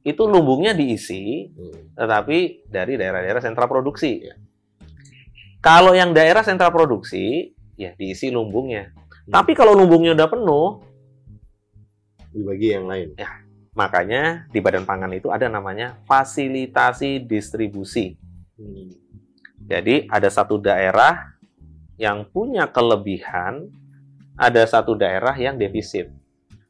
[0.01, 1.93] itu lumbungnya diisi, Hmm.
[1.95, 4.25] tetapi dari daerah-daerah sentra produksi.
[4.25, 4.35] Ya.
[5.61, 8.91] Kalau yang daerah sentra produksi, ya diisi lumbungnya.
[8.97, 9.31] Hmm.
[9.31, 10.67] Tapi kalau lumbungnya udah penuh,
[12.31, 13.09] Dibagi yang lain.
[13.71, 18.15] makanya di Badan Pangan itu ada namanya fasilitasi distribusi.
[18.57, 18.91] Hmm.
[19.61, 21.30] Jadi ada satu daerah
[22.01, 23.69] yang punya kelebihan,
[24.35, 26.09] ada satu daerah yang defisit.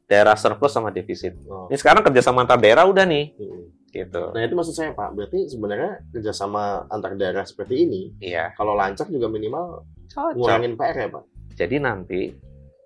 [0.03, 1.39] Daerah surplus sama defisit.
[1.47, 1.71] Oh.
[1.71, 3.63] Ini sekarang kerjasama antar daerah udah nih, Hmm.
[3.87, 4.23] gitu.
[4.29, 9.07] Nah itu maksud saya Pak, berarti sebenarnya kerjasama antar daerah seperti ini, Iya, kalau lancar
[9.07, 10.35] juga minimal cocok.
[10.35, 11.23] ngurangin PR ya Pak?
[11.55, 12.21] Jadi nanti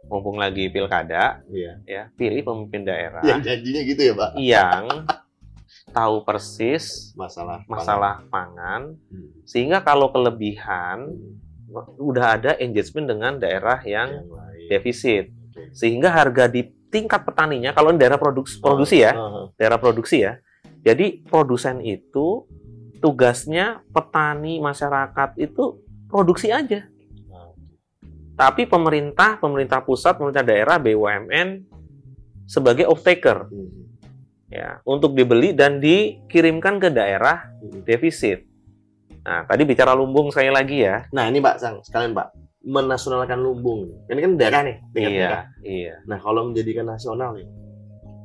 [0.06, 1.82] mumpung lagi pilkada, Iya.
[1.84, 4.30] ya pilih pemimpin daerah Yang janjinya gitu ya Pak?
[4.38, 4.84] yang
[5.88, 7.66] tahu persis Masalah.
[7.66, 9.34] masalah pangan, Hmm.
[9.42, 11.42] sehingga kalau kelebihan Hmm.
[12.00, 14.24] Udah ada engagement dengan daerah yang
[14.72, 15.30] defisit,
[15.76, 19.46] sehingga harga di tingkat petaninya kalau ini daerah produksi, produksi ya, Ah, ah.
[19.60, 20.40] daerah produksi ya.
[20.86, 22.46] Jadi produsen itu
[23.04, 26.88] tugasnya petani masyarakat itu produksi aja.
[28.36, 31.64] Tapi pemerintah, pemerintah pusat, pemerintah daerah, BUMN
[32.46, 33.72] sebagai off taker Hmm.
[34.52, 37.82] ya untuk dibeli dan dikirimkan ke daerah Hmm.
[37.88, 38.46] defisit.
[39.26, 41.10] Nah, tadi bicara lumbung sekali lagi ya.
[41.10, 42.30] Nah ini Pak Sang, sekalian Pak,
[42.62, 43.90] menasionalkan lumbung.
[44.06, 45.94] Ini kan daerah nih, tingkat Iya, iya.
[46.06, 47.50] Nah kalau menjadikan nasional nih,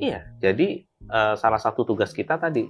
[0.00, 2.64] Iya, jadi eh, salah satu tugas kita tadi,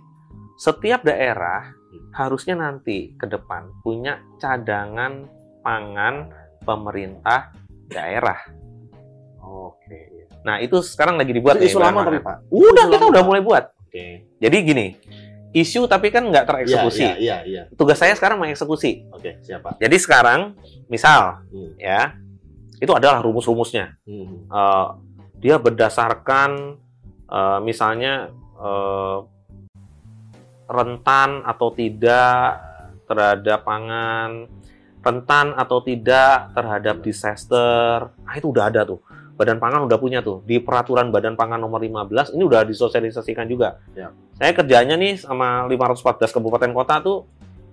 [0.59, 1.74] setiap daerah
[2.14, 5.26] harusnya nanti ke depan punya cadangan
[5.62, 6.31] pangan
[6.62, 7.55] pemerintah
[7.91, 8.39] daerah.
[9.43, 10.01] oke.
[10.47, 12.22] Nah, itu sekarang lagi dibuat Itu isu lama tapi.
[12.22, 12.49] Pak.
[12.49, 13.64] Udah, kita udah mulai buat.
[13.87, 14.24] Oke.
[14.41, 14.87] Jadi gini,
[15.51, 17.03] isu tapi kan nggak tereksekusi.
[17.03, 17.63] Iya, iya, iya.
[17.75, 19.11] Tugas saya sekarang mengeksekusi.
[19.11, 19.75] Oke, siapa?
[19.83, 20.55] Jadi sekarang,
[20.87, 21.75] misal, Hmm.
[21.75, 22.15] ya,
[22.79, 23.99] itu adalah rumus-rumusnya.
[24.07, 24.47] Hmm.
[24.47, 24.87] Eh,
[25.43, 26.79] dia berdasarkan
[27.31, 28.31] eh, misalnya
[28.61, 29.19] eh,
[30.71, 32.63] rentan atau tidak
[33.11, 34.47] terhadap pangan,
[35.03, 38.15] rentan atau tidak terhadap disaster.
[38.23, 39.03] Nah, itu udah ada tuh.
[39.41, 40.45] Badan Pangan udah punya tuh.
[40.45, 43.80] Di peraturan Badan Pangan nomor 15 ini udah disosialisasikan juga.
[43.97, 44.12] Ya.
[44.36, 47.24] Saya kerjanya nih sama 514 kabupaten kota tuh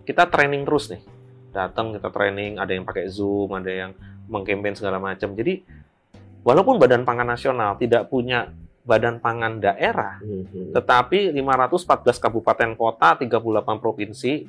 [0.07, 1.03] kita training terus nih.
[1.51, 3.91] Datang kita training, ada yang pakai Zoom, ada yang
[4.31, 5.35] mengkampanye segala macam.
[5.35, 5.67] Jadi
[6.47, 8.47] walaupun Badan Pangan Nasional tidak punya
[8.87, 10.71] Badan Pangan daerah, Hmm.
[10.71, 14.47] tetapi 514 kabupaten kota, 38 provinsi,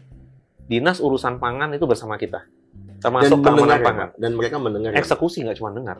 [0.70, 2.46] dinas urusan pangan itu bersama kita.
[3.02, 4.08] Termasuk mendengar keamanan ya, pangan.
[4.14, 4.90] Dan mereka mendengar.
[4.94, 5.02] ya?
[5.02, 5.98] Eksekusi nggak cuma dengar.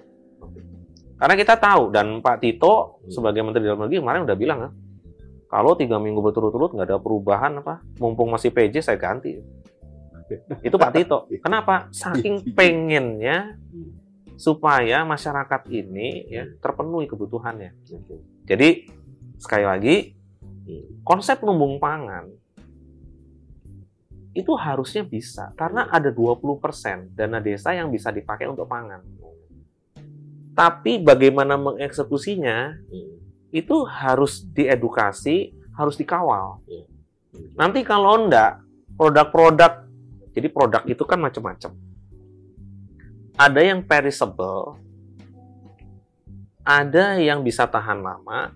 [1.19, 3.11] Karena kita tahu, dan Pak Tito Hmm.
[3.11, 4.73] sebagai Menteri Dalam Negeri kemarin udah bilang, kan,
[5.51, 9.35] kalau tiga minggu berturut-turut nggak ada perubahan apa, mumpung masih PJ saya ganti.
[10.63, 11.27] Itu Pak Tito.
[11.41, 11.89] Kenapa?
[11.91, 13.57] Saking pengennya
[14.39, 17.75] supaya masyarakat ini ya terpenuhi kebutuhannya.
[18.47, 18.87] Jadi
[19.41, 19.97] sekali lagi
[20.69, 21.01] Hmm.
[21.01, 22.29] konsep lumbung pangan
[24.37, 29.01] itu harusnya bisa karena ada 20% dana desa yang bisa dipakai untuk pangan.
[30.59, 33.15] Tapi bagaimana mengeksekusinya Hmm.
[33.55, 36.59] itu harus diedukasi, harus dikawal.
[36.67, 36.85] Iya.
[37.55, 38.59] Nanti kalau enggak
[38.99, 39.87] produk-produk
[40.35, 41.75] jadi produk itu kan macam-macam.
[43.39, 44.79] Ada yang perishable,
[46.67, 48.51] ada yang bisa tahan lama,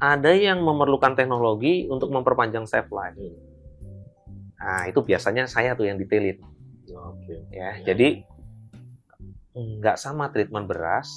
[0.00, 3.16] ada yang memerlukan teknologi untuk memperpanjang shelf life.
[4.60, 6.40] Nah, itu biasanya saya tuh yang detailin
[6.92, 7.48] Oke.
[7.48, 7.80] ya.
[7.80, 7.92] Ya.
[7.92, 8.24] Jadi
[9.52, 11.10] nggak sama treatment beras,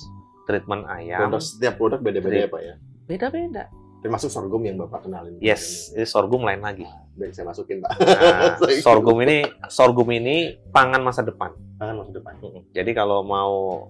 [0.43, 2.75] treatment ayam, Untuk setiap produk beda-beda ya Pak ya.
[3.05, 3.63] beda-beda.
[4.03, 5.39] Termasuk sorghum yang Bapak kenalin.
[5.39, 6.83] Yes, ini sorghum lain lagi.
[7.15, 8.03] Baik, saya masukin, Pak.
[8.03, 11.55] Nah, sorghum ini sorghum ini pangan masa depan.
[11.79, 12.35] Tangan masuk depan.
[12.75, 13.87] Jadi kalau mau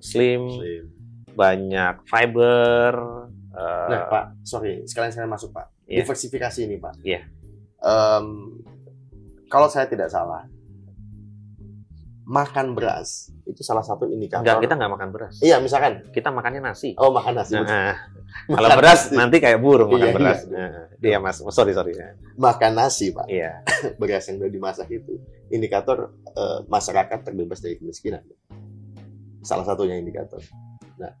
[0.00, 0.84] slim, Slim.
[1.36, 2.92] banyak fiber,
[3.52, 5.76] eh, Nah, Pak, sorry, sekalian saya masuk, Pak.
[5.84, 6.08] Iya.
[6.08, 6.94] Diversifikasi ini, Pak.
[7.04, 7.20] Iya.
[7.84, 8.26] Em,
[9.48, 10.48] kalau saya tidak salah,
[12.28, 14.44] makan beras itu salah satu indikator.
[14.44, 15.34] enggak kita nggak makan beras.
[15.40, 16.92] Iya, misalkan, Kita makannya nasi.
[16.94, 17.56] oh makan nasi.
[17.56, 17.96] Nah,
[18.44, 19.16] Makan kalau beras nasi.
[19.16, 20.40] nanti kayak burung makan Iya, beras.
[20.44, 20.52] iya.
[20.52, 21.96] Nah, Iya mas, Oh, sorry sorry.
[22.36, 23.26] makan nasi, Pak.
[23.26, 23.64] Iya.
[23.96, 25.16] Beras yang sudah dimasak itu
[25.48, 28.20] indikator eh, masyarakat terbebas dari kemiskinan.
[29.40, 30.44] Salah satunya indikator.
[30.98, 31.12] Nah,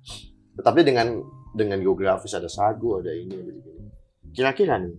[0.54, 3.82] tetapi dengan dengan geografis ada sagu, ada ini, ada begini.
[4.28, 4.92] Kira-kira nih,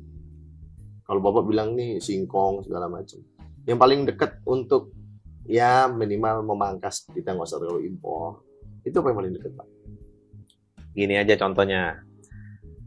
[1.03, 3.21] kalau Bapak bilang nih singkong segala macam,
[3.63, 4.89] yang paling dekat untuk
[5.45, 8.43] ya minimal memangkas kita nggak usah terlalu impor,
[8.83, 9.67] itu paling dekat, Pak?
[10.95, 12.03] Gini aja contohnya.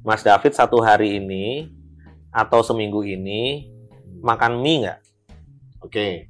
[0.02, 1.70] Mas David satu hari ini
[2.34, 3.70] atau seminggu ini
[4.18, 5.00] makan mie nggak?
[5.86, 6.26] Oke,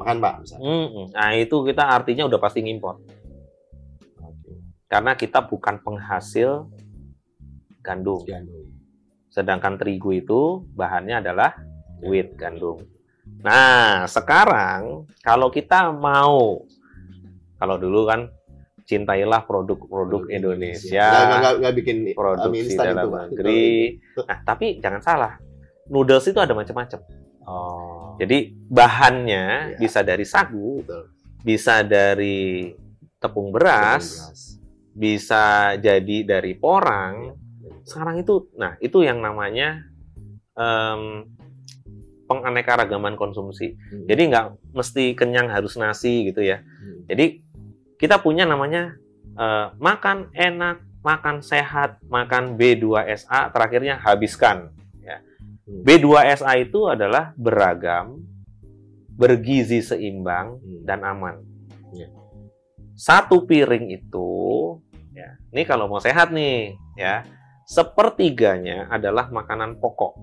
[0.00, 0.68] makan Pak misalnya.
[1.12, 2.96] Nah itu kita artinya udah pasti ngimpor.
[4.24, 4.52] Oke.
[4.88, 6.68] Karena kita bukan penghasil
[7.84, 8.24] gandum.
[8.24, 8.72] Gandum.
[9.28, 11.54] Sedangkan terigu itu bahannya adalah
[12.00, 12.80] wheat gandum.
[13.40, 16.60] Nah, sekarang kalau kita mau
[17.56, 18.28] kalau dulu kan
[18.84, 23.68] cintailah produk-produk Indonesia, Nggak, bikin produksi dalam itu, negeri.
[24.26, 25.32] Nah, tapi jangan salah.
[25.86, 26.98] Noodles itu ada macam-macam.
[27.46, 28.18] Oh.
[28.18, 29.78] Jadi bahannya Iya.
[29.78, 31.04] bisa dari sagu, Betul.
[31.46, 32.74] bisa dari
[33.22, 34.06] tepung beras,
[34.90, 37.36] bisa jadi dari porang.
[37.86, 39.86] Sekarang itu, nah itu yang namanya
[40.54, 41.30] em,
[42.30, 43.74] penganekaragaman konsumsi.
[43.90, 44.06] Hmm.
[44.06, 46.62] Jadi nggak mesti kenyang harus nasi gitu ya.
[46.62, 47.10] Hmm.
[47.10, 47.42] Jadi
[47.98, 48.94] kita punya namanya
[49.34, 54.70] eh, makan enak, makan sehat, makan B2SA, terakhirnya habiskan.
[55.02, 55.18] Ya.
[55.66, 55.82] Hmm.
[55.82, 58.22] B2SA itu adalah beragam,
[59.18, 60.82] bergizi seimbang, Hmm.
[60.86, 61.42] dan aman.
[61.90, 62.06] Ya.
[62.94, 64.28] Satu piring itu,
[65.16, 67.24] ya, ini kalau mau sehat nih, ya,
[67.64, 70.18] sepertiganya adalah makanan pokok.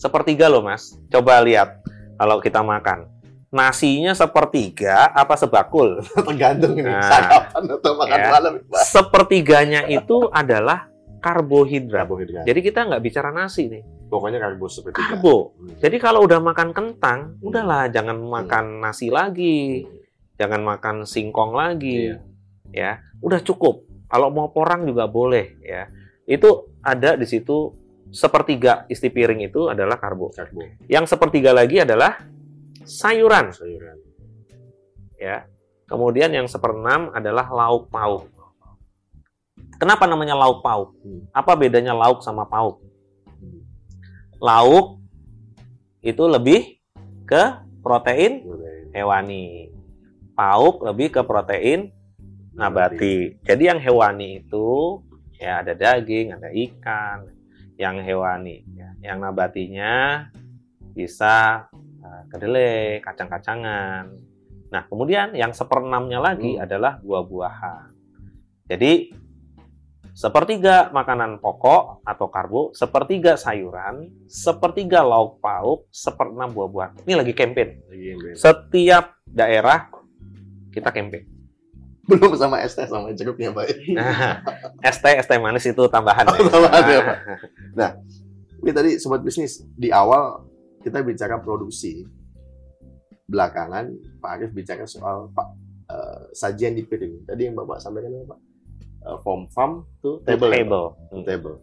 [0.00, 1.84] Sepertiga loh mas, coba lihat
[2.16, 3.04] kalau kita makan.
[3.50, 6.00] Nasinya sepertiga apa sebakul?
[6.28, 7.04] tergantung ini Nah.
[7.04, 8.28] sarapan atau makan Ya.
[8.30, 8.52] malam.
[8.80, 10.88] Sepertiganya itu adalah
[11.20, 12.08] karbohidrat.
[12.08, 12.44] Karbohidrat.
[12.48, 15.52] Jadi kita nggak bicara nasi nih, Pokoknya karbo seperti karbo.
[15.54, 15.76] Hmm.
[15.76, 19.84] Jadi kalau udah makan kentang, udahlah jangan makan nasi lagi,
[20.34, 22.16] jangan makan singkong lagi, Iya.
[22.72, 22.92] ya.
[23.20, 23.84] Udah cukup.
[24.06, 25.86] Kalau mau porang juga boleh, ya.
[26.24, 27.76] Itu ada di situ
[28.10, 30.30] sepertiga isi piring itu adalah karbo.
[30.34, 30.62] Karbo.
[30.90, 32.18] Yang sepertiga lagi adalah
[32.84, 33.96] sayuran, Sayuran.
[35.16, 35.46] ya.
[35.90, 38.30] Kemudian yang seperenam adalah lauk pauk.
[39.74, 40.94] Kenapa namanya lauk pauk?
[41.02, 41.26] Hmm.
[41.34, 42.78] Apa bedanya lauk sama pauk?
[44.38, 45.02] Lauk
[46.00, 46.78] itu lebih
[47.26, 47.42] ke
[47.82, 48.46] protein
[48.94, 49.74] hewani.
[50.38, 51.90] Pauk lebih ke protein
[52.54, 53.40] nabati.
[53.42, 55.00] Jadi yang hewani itu
[55.42, 57.39] ya ada daging, ada ikan.
[57.80, 58.92] Yang hewani, ya.
[59.00, 60.28] yang nabatinya
[60.92, 61.64] bisa
[62.04, 64.04] eh, kedelai, kacang-kacangan.
[64.70, 66.64] Nah, kemudian yang seperenamnya lagi Hmm.
[66.64, 67.88] adalah buah-buahan.
[68.68, 69.10] Jadi
[70.12, 77.08] sepertiga makanan pokok atau karbo, sepertiga sayuran, sepertiga lauk pauk, seperenam buah-buahan.
[77.08, 77.70] Ini lagi campaign.
[77.88, 78.36] Lagi yang beda.
[78.36, 79.88] Setiap daerah
[80.70, 81.39] kita campaign.
[82.10, 83.66] Belum sama es teh sama jeruknya Pak.
[83.94, 84.42] Nah,
[84.82, 86.38] ST ST manis itu tambahan ya.
[86.42, 87.18] Oh, tambahan ya, Pak.
[88.60, 90.44] Ini tadi sobat bisnis di awal
[90.84, 92.04] kita bicara produksi.
[93.30, 93.88] Belakangan
[94.18, 95.48] Pak Arif bicara soal Pak
[95.88, 97.24] eh, sajian di piring.
[97.30, 98.40] Tadi yang Bapak sampaikan apa Pak?
[99.00, 100.50] Eh, from farm to table.
[100.52, 100.60] ya?
[100.60, 100.86] Table.
[101.08, 101.56] To table.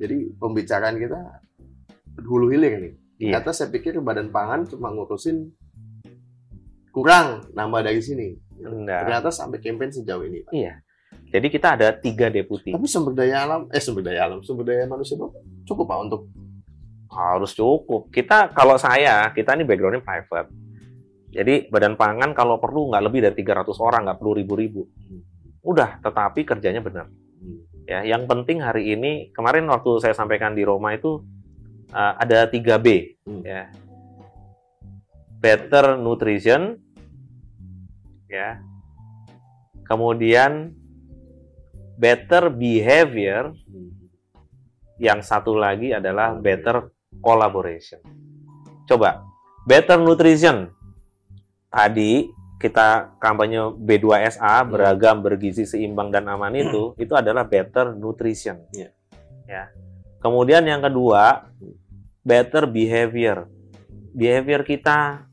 [0.00, 1.20] Jadi pembicaraan kita
[2.20, 2.94] hulu hilir nih.
[3.20, 3.40] Iya.
[3.40, 5.50] Ternyata saya pikir badan pangan cuma ngurusin
[6.94, 8.32] kurang nambah dari sini.
[8.60, 9.00] Enggak.
[9.08, 10.44] Ternyata sampai campaign sejauh ini.
[10.44, 10.52] Pak.
[10.52, 10.74] Iya.
[11.30, 12.74] Jadi kita ada tiga deputi.
[12.74, 15.26] Tapi sumber daya alam, eh sumber daya alam, sumber daya manusia itu
[15.66, 16.22] cukup Pak untuk
[17.10, 18.06] Harus cukup.
[18.14, 20.46] Kita kalau saya, kita ini backgroundnya private.
[21.34, 24.86] Jadi badan pangan kalau perlu nggak lebih dari 300 orang, nggak perlu ribu-ribu.
[25.66, 27.10] Udah, tetapi kerjanya benar.
[27.10, 27.66] Hmm.
[27.82, 31.18] Ya, yang penting hari ini kemarin waktu saya sampaikan di Roma itu
[31.90, 33.42] uh, ada 3B Hmm.
[33.42, 33.70] ya.
[35.42, 36.78] Better nutrition
[38.30, 38.62] ya.
[39.84, 40.70] Kemudian
[41.98, 43.52] better behavior,
[45.00, 47.98] yang satu lagi adalah better collaboration.
[48.86, 49.24] Coba,
[49.66, 50.70] better nutrition.
[51.72, 58.60] Tadi kita kampanye B2SA beragam bergizi seimbang dan aman itu itu adalah better nutrition.
[58.76, 58.92] Iya.
[59.48, 59.64] Ya.
[60.20, 61.48] Kemudian yang kedua,
[62.20, 63.48] better behavior.
[64.12, 65.24] Behavior kita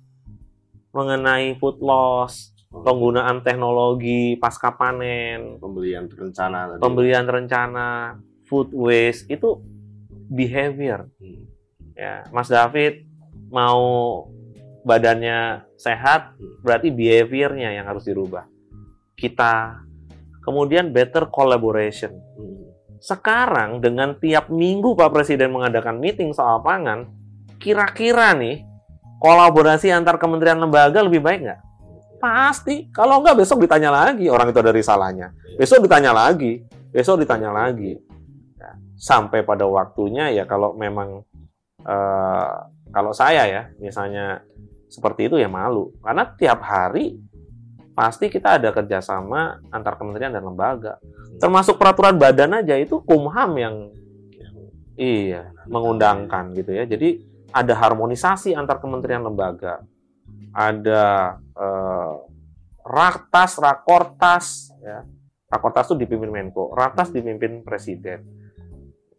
[0.95, 6.79] mengenai food loss, penggunaan teknologi pasca panen, pembelian terencana tadi.
[6.83, 7.89] pembelian terencana,
[8.47, 9.59] food waste itu
[10.27, 11.07] behavior.
[11.19, 11.47] Hmm.
[11.97, 13.07] Ya, Mas David
[13.49, 13.79] mau
[14.83, 18.45] badannya sehat, berarti behaviornya yang harus dirubah.
[19.17, 19.83] Kita
[20.43, 22.11] kemudian better collaboration.
[22.35, 22.67] Hmm.
[22.99, 27.07] Sekarang dengan tiap minggu Pak Presiden mengadakan meeting soal pangan,
[27.57, 28.67] kira-kira nih
[29.23, 31.61] kolaborasi antar kementerian lembaga lebih baik nggak?
[32.17, 32.89] Pasti.
[32.89, 35.33] Kalau nggak besok ditanya lagi orang itu dari salahnya.
[35.57, 36.65] Besok ditanya lagi.
[36.89, 37.97] Besok ditanya lagi.
[38.57, 41.21] Ya, sampai pada waktunya ya kalau memang
[41.85, 42.55] eh,
[42.89, 44.41] kalau saya ya misalnya
[44.87, 47.19] seperti itu ya malu karena tiap hari
[47.91, 50.95] pasti kita ada kerjasama antar kementerian dan lembaga
[51.43, 53.75] termasuk peraturan badan aja itu kumham yang
[54.95, 57.19] iya mengundangkan gitu ya jadi
[57.51, 59.83] ada harmonisasi antar kementerian lembaga
[60.55, 62.13] ada eh,
[62.85, 65.03] raktas rakortas ya.
[65.47, 68.23] Rakortas itu dipimpin menko raktas dipimpin presiden.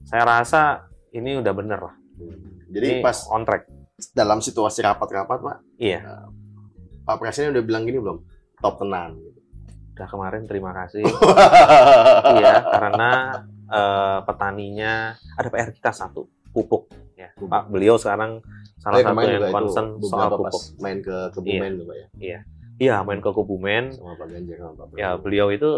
[0.05, 1.97] Saya rasa ini udah bener lah.
[2.69, 3.65] Jadi Ini pas on track.
[4.15, 6.23] dalam situasi rapat-rapat, Pak, iya.
[7.03, 8.23] Pak Presiden udah bilang gini belum?
[8.63, 9.19] Top tenan.
[9.99, 11.03] udah kemarin terima kasih.
[12.39, 13.11] Iya karena
[13.67, 14.93] eh, petaninya
[15.35, 16.87] ada PR kita satu pupuk
[17.19, 17.35] ya.
[17.35, 17.51] Pupuk.
[17.51, 18.39] Pak beliau sekarang
[18.79, 20.63] salah satu yang juga itu concern soal pupuk.
[20.79, 22.41] main ke Kebumen tuh, Pak ya.
[22.79, 22.97] iya.
[23.03, 23.85] Main ke Kebumen.
[23.91, 25.23] Sama Pak Ganjar sama Pak ya Prabowo.
[25.27, 25.71] beliau itu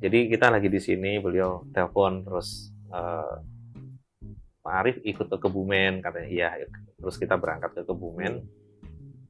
[0.00, 3.34] jadi kita lagi di sini beliau telepon terus eh,
[4.64, 6.48] Pak Arief ikut ke Kebumen katanya iya
[6.96, 8.40] terus kita berangkat ke Kebumen.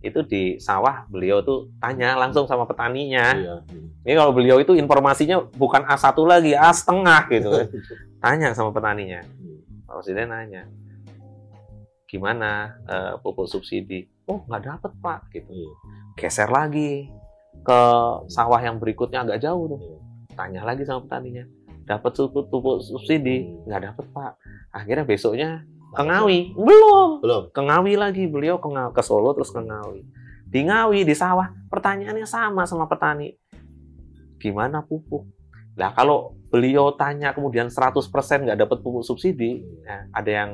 [0.05, 3.35] Itu di sawah beliau tuh tanya langsung sama petaninya.
[3.35, 3.57] Iya.
[4.05, 7.67] ini kalau beliau itu informasinya bukan A1 lagi A setengah gitu kan.
[8.23, 9.25] tanya sama petaninya.
[9.89, 10.69] Pak Presiden nanya
[12.09, 12.79] gimana?
[12.87, 14.09] Eh, pupuk subsidi.
[14.29, 15.51] Oh nggak dapet pak gitu.
[15.53, 15.73] Iya.
[16.15, 17.11] geser lagi
[17.65, 17.81] ke
[18.31, 19.81] sawah yang berikutnya agak jauh tuh.
[20.35, 21.45] Tanya lagi sama petaninya.
[21.85, 23.45] Dapat pupuk, pupuk subsidi?
[23.45, 23.69] Hmm.
[23.69, 24.33] nggak dapet pak.
[24.73, 25.51] Akhirnya besoknya
[25.95, 26.57] ke Ngawi.
[26.59, 27.09] Belum.
[27.23, 27.43] Belum.
[27.55, 28.25] ke Ngawi lagi.
[28.27, 30.03] Beliau ke, ke Solo terus ke Ngawi.
[30.49, 33.35] Di Ngawi di sawah pertanyaannya sama sama petani.
[34.39, 35.27] Gimana pupuk?
[35.75, 37.99] Nah kalau beliau tanya kemudian 100%
[38.47, 40.51] nggak dapat pupuk subsidi ya, ada yang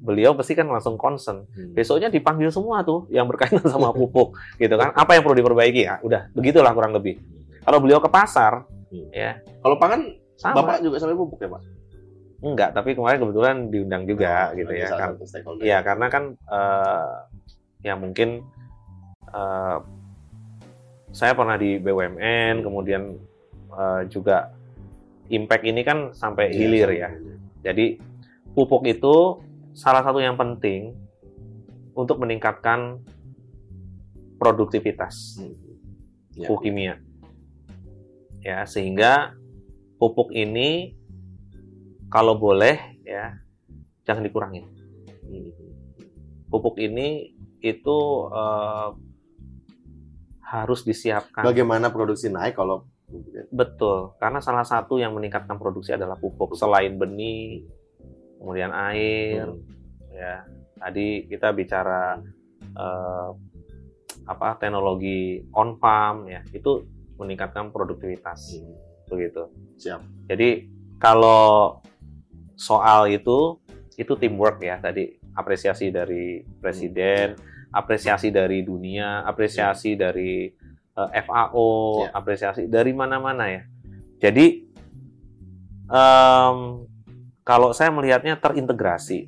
[0.00, 1.72] beliau pasti kan langsung concern Hmm.
[1.72, 6.00] besoknya dipanggil semua tuh yang berkaitan sama pupuk gitu kan apa yang perlu diperbaiki ya
[6.00, 7.20] udah begitulah kurang lebih
[7.60, 9.06] kalau beliau ke pasar Hmm.
[9.14, 10.02] ya Kalau pangan
[10.34, 11.62] sama Bapak juga sampai pupuk ya, Pak?
[12.40, 15.12] enggak tapi kemarin kebetulan diundang juga Oh, gitu ya kan.
[15.60, 17.12] Iya, karena kan eh,
[17.84, 18.42] ya mungkin
[19.28, 19.78] eh,
[21.10, 23.14] saya pernah di BUMN, kemudian
[23.70, 24.50] eh, juga
[25.28, 27.10] impact ini kan sampai Iya, hilir ya.
[27.62, 28.00] Jadi
[28.50, 29.38] pupuk itu
[29.72, 30.94] salah satu yang penting
[31.94, 33.02] untuk meningkatkan
[34.40, 35.54] produktivitas Hmm.
[36.32, 36.46] Ya.
[36.48, 36.94] pupuk kimia.
[38.40, 39.36] Ya, sehingga
[40.00, 40.96] pupuk ini
[42.08, 43.36] kalau boleh ya
[44.06, 44.64] jangan dikurangin.
[45.30, 45.52] Hmm.
[46.50, 47.30] pupuk ini
[47.62, 47.98] itu
[48.34, 48.90] eh,
[50.42, 52.90] harus disiapkan Bagaimana produksi naik kalau
[53.54, 57.62] betul karena salah satu yang meningkatkan produksi adalah pupuk selain benih
[58.40, 59.60] kemudian air Hmm.
[60.10, 60.42] ya
[60.74, 62.16] tadi kita bicara
[62.72, 63.28] eh,
[64.24, 66.82] apa teknologi on farm ya itu
[67.20, 68.74] meningkatkan produktivitas Hmm.
[69.06, 69.44] begitu
[69.76, 70.00] Siap.
[70.26, 70.64] jadi
[70.96, 71.78] kalau
[72.56, 73.60] soal itu
[73.96, 77.36] itu teamwork ya tadi apresiasi dari presiden,
[77.70, 80.48] apresiasi dari dunia, apresiasi dari
[80.90, 82.10] eh, FAO, Ya.
[82.12, 83.62] apresiasi dari mana-mana ya.
[84.20, 84.68] Jadi
[85.88, 86.58] em,
[87.50, 89.26] kalau saya melihatnya terintegrasi.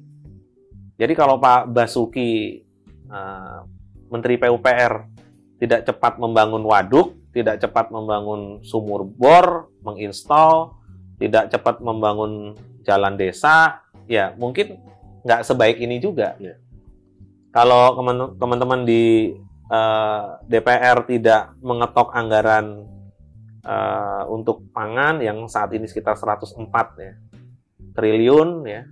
[0.94, 2.62] Jadi kalau Pak Basuki
[3.10, 3.58] eh,
[4.06, 5.10] Menteri PUPR
[5.58, 10.78] tidak cepat membangun waduk, tidak cepat membangun sumur bor, menginstal,
[11.18, 12.54] tidak cepat membangun
[12.86, 14.78] jalan desa, ya mungkin
[15.26, 16.38] nggak sebaik ini juga.
[16.38, 16.62] Ya.
[17.50, 19.34] Kalau teman- teman-teman di
[19.66, 22.86] eh, DPR tidak mengetok anggaran
[23.66, 26.62] eh, untuk pangan yang saat ini sekitar 104
[27.02, 27.18] ya
[27.96, 28.82] triliun ya.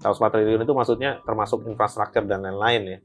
[0.00, 2.98] 104 triliun itu maksudnya termasuk infrastruktur dan lain-lain ya.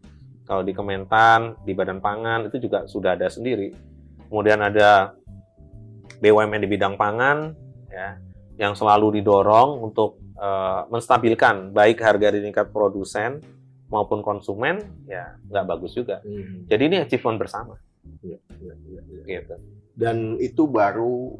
[0.45, 3.73] Kalau di Kementan, di Badan Pangan itu juga sudah ada sendiri.
[4.29, 5.17] Kemudian ada
[6.21, 7.51] BUMN di bidang pangan
[7.91, 8.15] ya
[8.55, 13.43] yang selalu didorong untuk eh, menstabilkan baik harga di tingkat produsen
[13.91, 16.23] maupun konsumen ya nggak bagus juga.
[16.23, 16.65] Hmm.
[16.71, 17.75] Jadi ini achievement bersama
[18.25, 19.23] Ya, ya, ya, ya.
[19.41, 19.55] gitu.
[19.93, 21.37] Dan itu baru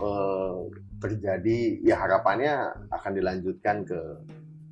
[0.00, 0.58] eh,
[1.04, 2.54] terjadi ya harapannya
[2.88, 3.98] akan dilanjutkan ke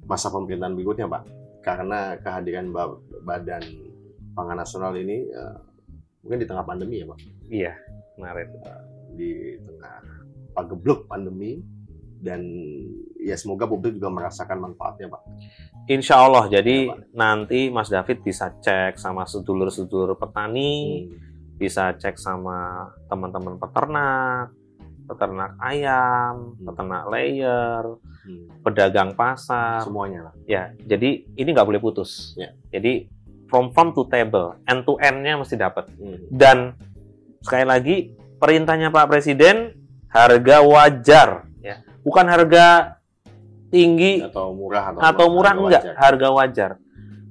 [0.02, 1.22] masa pemerintahan berikutnya Pak
[1.60, 3.62] karena kehadiran Ba- Badan
[4.32, 5.56] Pangan Nasional ini eh,
[6.24, 7.18] mungkin di tengah pandemi ya Pak
[7.52, 7.72] Iya,
[8.16, 8.48] kemarin.
[9.12, 9.30] di
[9.60, 9.96] tengah
[10.52, 11.60] pagebluk pandemi
[12.16, 12.40] dan
[13.18, 15.22] ya semoga publik juga merasakan manfaatnya Pak.
[15.86, 16.98] Insya Allah, jadi Ya, Pak.
[17.12, 21.10] nanti Mas David bisa cek sama sedulur-sedulur petani,
[21.58, 24.54] bisa cek sama teman-teman peternak,
[25.04, 26.64] peternak ayam, Hmm.
[26.66, 27.82] peternak layer,
[28.22, 28.46] Hmm.
[28.62, 29.82] pedagang pasar.
[29.82, 30.34] Semuanya lah.
[30.46, 32.32] Ya, jadi ini nggak boleh putus.
[32.34, 32.54] Ya.
[32.70, 33.10] Jadi
[33.46, 35.90] from farm to table, end to end-nya mesti dapat.
[35.98, 36.18] Hmm.
[36.30, 36.56] Dan
[37.42, 37.96] sekali lagi
[38.38, 39.76] perintahnya Pak Presiden
[40.08, 41.28] harga wajar,
[41.60, 42.96] ya, bukan harga
[43.72, 45.94] tinggi Atau murah atau, atau murah harga enggak, wajar.
[45.96, 46.70] harga wajar.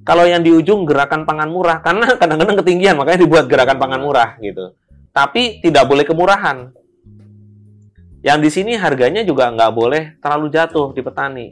[0.02, 4.34] Kalau yang di ujung gerakan pangan murah, karena kadang-kadang ketinggian, makanya dibuat gerakan pangan murah
[4.42, 4.74] gitu.
[5.14, 6.74] Tapi tidak boleh kemurahan.
[8.22, 11.46] Yang di sini harganya juga nggak boleh terlalu jatuh di petani.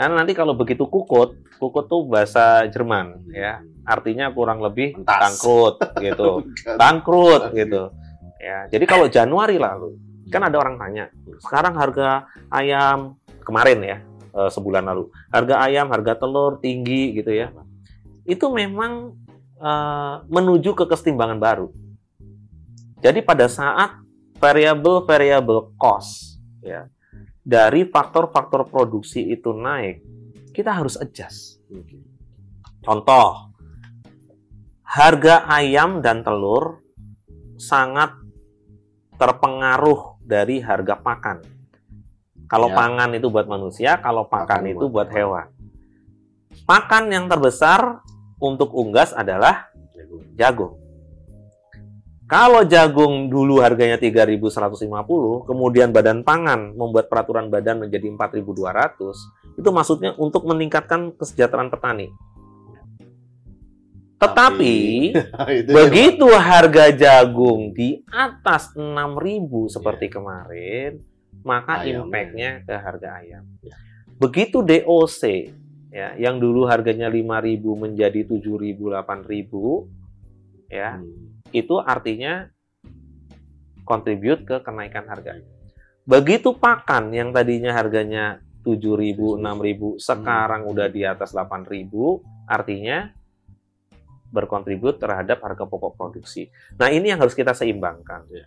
[0.00, 5.20] Karena nanti kalau begitu kukut, kukut tuh bahasa Jerman ya, artinya kurang lebih Mentas.
[5.20, 6.28] bangkrut gitu,
[6.80, 7.92] bangkrut gitu.
[8.40, 10.00] Ya, jadi kalau Januari lalu
[10.32, 11.12] kan ada orang tanya,
[11.44, 13.96] sekarang harga ayam kemarin ya
[14.32, 17.52] eh, sebulan lalu, harga ayam, harga telur tinggi gitu ya,
[18.24, 19.20] itu memang
[19.60, 21.68] eh, menuju ke kesetimbangan baru.
[23.04, 24.00] Jadi pada saat
[24.40, 26.88] variable-variable cost ya
[27.40, 30.04] dari faktor-faktor produksi itu naik,
[30.52, 31.58] kita harus adjust.
[32.84, 33.52] Contoh,
[34.84, 36.84] harga ayam dan telur
[37.58, 38.16] sangat
[39.18, 41.38] terpengaruh dari harga pakan.
[42.48, 42.76] Kalau Ya.
[42.76, 45.46] pangan itu buat manusia, kalau pakan, Pakan itu buat buat hewan.
[46.66, 48.02] Pakan yang terbesar
[48.40, 49.70] untuk unggas adalah
[50.34, 50.79] jagung.
[52.30, 54.86] Kalau jagung dulu harganya 3.150,
[55.50, 62.14] kemudian Badan Pangan membuat peraturan badan menjadi 4.200, itu maksudnya untuk meningkatkan kesejahteraan petani.
[64.22, 64.76] Tetapi
[65.58, 71.02] Itu begitu harga jagung di atas 6.000 seperti kemarin,
[71.42, 73.42] maka impact-nya ke harga ayam.
[73.58, 73.74] Ya.
[74.22, 75.22] Begitu DOC
[75.90, 81.29] ya, yang dulu harganya 5.000 menjadi 7.000, 8.000 ya, Hmm.
[81.52, 82.48] Itu artinya
[83.82, 85.42] contribute ke kenaikan harga.
[86.06, 91.90] Begitu pakan yang tadinya harganya 7.000, 6.000, sekarang udah di atas 8.000,
[92.44, 93.08] artinya
[94.30, 96.46] berkontribut terhadap harga pokok produksi.
[96.78, 98.30] Nah, ini yang harus kita seimbangkan.
[98.30, 98.46] Ya.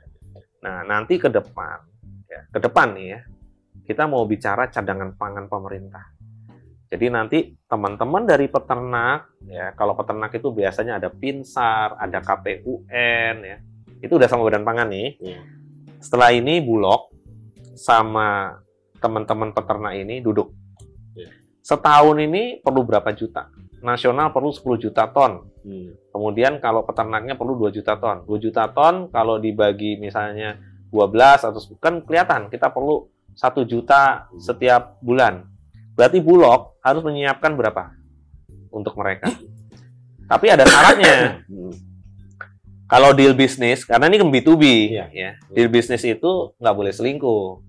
[0.64, 1.84] Nah, nanti ke depan,
[2.30, 3.20] ya, ke depan nih ya,
[3.84, 6.13] kita mau bicara cadangan pangan pemerintah.
[6.94, 13.58] Jadi nanti teman-teman dari peternak, ya kalau peternak itu biasanya ada pinsar, ada KPUN, ya
[14.04, 15.16] itu udah sama badan pangan nih.
[15.24, 15.40] Iya.
[16.04, 17.08] Setelah ini Bulog
[17.80, 18.60] sama
[19.00, 20.52] teman-teman peternak ini duduk.
[21.16, 21.32] Iya.
[21.64, 23.48] Setahun ini perlu berapa juta?
[23.80, 25.48] Nasional perlu 10 juta ton.
[25.64, 25.96] Hmm.
[26.12, 28.28] Kemudian kalau peternaknya perlu 2 juta ton.
[28.28, 30.60] 2 juta ton kalau dibagi misalnya
[30.92, 33.08] 12 atau kan kelihatan kita perlu
[33.40, 35.48] 1 juta setiap bulan.
[35.94, 37.94] Berarti Bulog harus menyiapkan berapa
[38.70, 39.30] untuk mereka?
[40.26, 41.42] Tapi ada syaratnya.
[42.92, 44.64] Kalau deal bisnis, karena ini kan B2B,
[44.94, 45.06] Iya.
[45.10, 45.32] ya.
[45.50, 47.64] Deal bisnis itu nggak boleh selingkuh.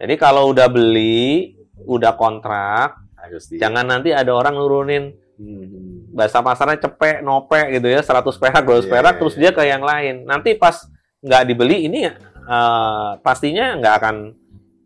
[0.00, 1.52] Jadi kalau udah beli,
[1.84, 3.60] udah kontrak, Harus di.
[3.60, 6.06] jangan nanti ada orang nurunin Hmm.
[6.14, 9.40] bahasa pasarnya cepek, nopek gitu ya, 100 perak, 200 Iya, perak, iya, terus iya.
[9.42, 10.14] dia ke yang lain.
[10.24, 10.86] Nanti pas
[11.20, 14.16] nggak dibeli, ini eh, pastinya nggak akan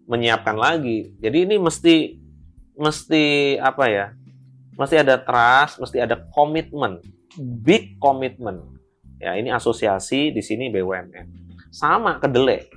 [0.09, 1.13] menyiapkan lagi.
[1.21, 2.17] Jadi ini mesti,
[2.79, 4.07] mesti apa ya,
[4.79, 7.03] mesti ada trust, mesti ada komitmen,
[7.37, 8.79] big komitmen.
[9.19, 11.27] Ya ini asosiasi, di sini BUMN.
[11.75, 12.71] Sama kedelai.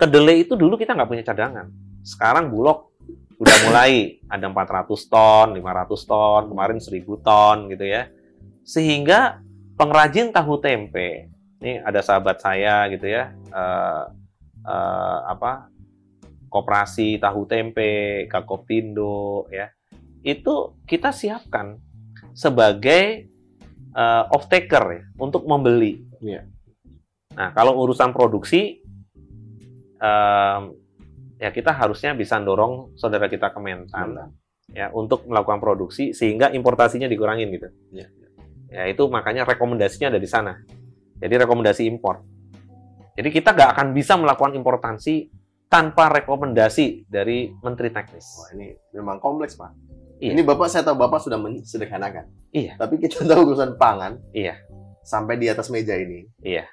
[0.00, 1.68] Kedelai itu dulu kita nggak punya cadangan.
[2.00, 2.96] Sekarang Bulog
[3.36, 8.08] udah mulai ada 400 ton, 500 ton, kemarin 1000 ton gitu ya.
[8.64, 9.44] Sehingga
[9.76, 11.28] pengrajin tahu tempe,
[11.60, 14.04] ini ada sahabat saya gitu ya, eh,
[14.64, 15.68] eh, apa
[16.56, 19.68] koperasi tahu tempe, Kakopindo ya,
[20.24, 21.76] itu kita siapkan
[22.32, 23.28] sebagai
[23.92, 26.00] eh, off taker ya untuk membeli.
[26.24, 26.48] Iya.
[27.36, 28.80] Nah kalau urusan produksi
[30.00, 30.62] em,
[31.36, 34.32] ya kita harusnya bisa dorong saudara kita Kementan
[34.72, 37.68] ya untuk melakukan produksi sehingga importasinya dikurangin gitu.
[37.92, 38.08] Iya.
[38.72, 40.56] Ya itu makanya rekomendasinya ada di sana.
[41.20, 42.24] Jadi rekomendasi impor.
[43.16, 45.32] Jadi kita nggak akan bisa melakukan importasi
[45.66, 48.26] tanpa rekomendasi dari Menteri Teknis.
[48.38, 49.72] Wah, ini memang kompleks, Pak.
[50.16, 50.32] Iya.
[50.32, 52.30] Ini Bapak, saya tahu Bapak sudah mensederhanakan.
[52.54, 52.78] Iya.
[52.80, 54.16] Tapi kita tahu urusan pangan.
[54.32, 54.56] Iya.
[55.04, 56.24] Sampai di atas meja ini.
[56.40, 56.64] Iya.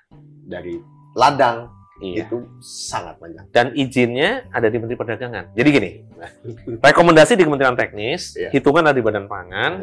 [0.48, 0.80] Dari
[1.14, 1.68] ladang,
[2.02, 2.26] Iya.
[2.26, 3.54] itu sangat banyak.
[3.54, 5.54] Dan izinnya ada di Menteri Perdagangan.
[5.54, 5.92] Jadi gini,
[6.88, 8.50] rekomendasi di Kementerian Teknis, Iya.
[8.50, 9.74] hitungan ada di Badan Pangan,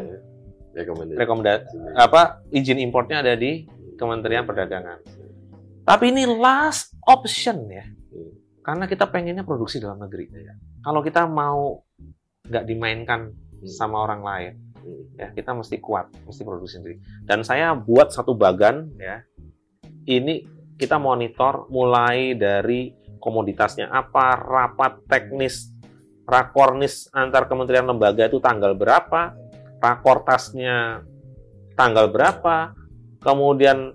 [0.71, 1.17] Rekomendasi.
[1.19, 1.63] rekomendasi
[1.95, 5.03] apa izin importnya ada di Kementerian Perdagangan.
[5.81, 7.85] Tapi ini last option ya.
[7.85, 8.31] Hmm.
[8.61, 10.29] Karena kita pengennya produksi dalam negeri.
[10.81, 11.81] Kalau kita mau
[12.45, 13.33] nggak dimainkan
[13.65, 15.13] sama orang lain, Hmm.
[15.13, 16.97] ya kita mesti kuat, mesti produksi sendiri.
[17.21, 19.21] Dan saya buat satu bagan ya.
[20.09, 20.41] Ini
[20.81, 22.89] kita monitor mulai dari
[23.21, 25.69] komoditasnya apa, rapat teknis,
[26.25, 29.37] rakornis antar kementerian lembaga itu tanggal berapa,
[29.77, 31.05] rakortasnya
[31.77, 32.73] tanggal berapa,
[33.21, 33.93] kemudian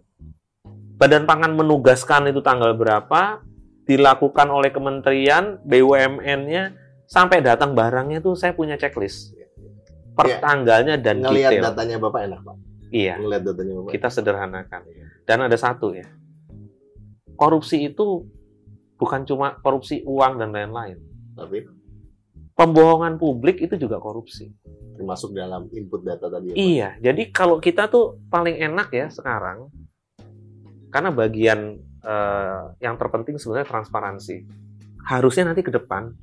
[0.96, 3.42] Badan Pangan menugaskan itu tanggal berapa,
[3.87, 6.74] dilakukan oleh kementerian, BUMN-nya,
[7.07, 9.32] sampai datang barangnya itu saya punya checklist.
[10.12, 10.39] Per Iya.
[10.41, 11.64] tanggalnya dan Ngelihat detail.
[11.70, 12.57] datanya Bapak enak, Pak.
[12.89, 13.91] Iya, Ngelihat datanya Bapak.
[13.93, 14.80] kita sederhanakan.
[15.22, 16.07] Dan ada satu ya,
[17.34, 18.24] korupsi itu
[18.97, 20.99] bukan cuma korupsi uang dan lain-lain.
[21.32, 21.68] Tapi
[22.57, 24.49] Pembohongan publik itu juga korupsi.
[24.97, 26.49] termasuk dalam input data tadi.
[26.49, 26.57] ya, Pak.
[26.57, 29.68] Iya, jadi kalau kita tuh paling enak ya sekarang,
[30.89, 31.76] karena bagian
[32.07, 34.46] eh, yang terpenting sebenarnya transparansi.
[35.02, 36.14] Harusnya nanti ke depan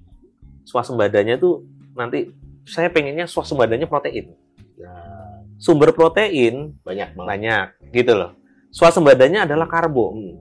[0.63, 2.31] swasembadanya tuh nanti
[2.63, 4.31] saya pengennya swasembadanya protein.
[4.79, 7.27] Nah, Sumber protein banyak banget.
[7.27, 8.31] banyak gitu loh.
[8.71, 10.15] Swasembadanya adalah karbo.
[10.15, 10.35] Hmm.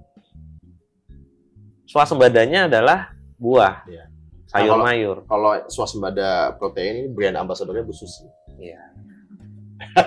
[1.85, 4.09] Swasembadanya adalah buah, Iya.
[4.49, 5.17] sayur Nah, mayur.
[5.29, 8.25] Kalau swasembada protein ini brand ambasadornya Bu Susi.
[8.57, 8.81] Iya.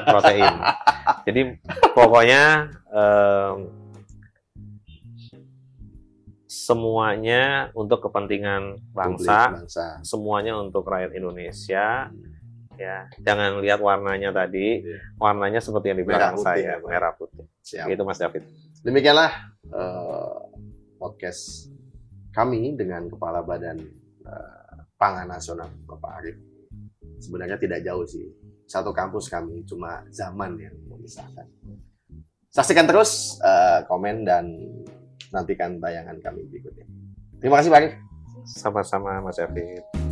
[0.08, 0.56] Protein.
[1.28, 1.42] Jadi
[1.94, 3.56] pokoknya em,
[6.56, 7.44] semuanya
[7.76, 9.86] untuk kepentingan bangsa, Publik, bangsa.
[10.02, 12.08] semuanya untuk rakyat Indonesia.
[12.08, 12.32] Hmm.
[12.76, 15.00] Ya, jangan lihat warnanya tadi, Iya.
[15.16, 16.88] warnanya seperti yang di belakang putih, saya, ya, Pak.
[16.92, 17.46] merah putih.
[17.64, 17.88] Siap.
[17.88, 18.44] Gitu Mas David.
[18.84, 19.32] Demikianlah
[19.66, 20.38] eh,
[21.00, 21.72] podcast
[22.32, 23.80] kami dengan Kepala Badan
[24.28, 26.36] eh, Pangan Nasional Bapak Arif.
[27.16, 28.28] Sebenarnya tidak jauh sih.
[28.68, 31.48] Satu kampus kami, cuma zaman yang memisahkan.
[32.52, 34.52] Saksikan terus, eh, komen, dan
[35.36, 36.88] nantikan tayangan kami berikutnya.
[37.44, 37.94] Terima kasih Arif.
[38.48, 40.05] Sama-sama Mas David.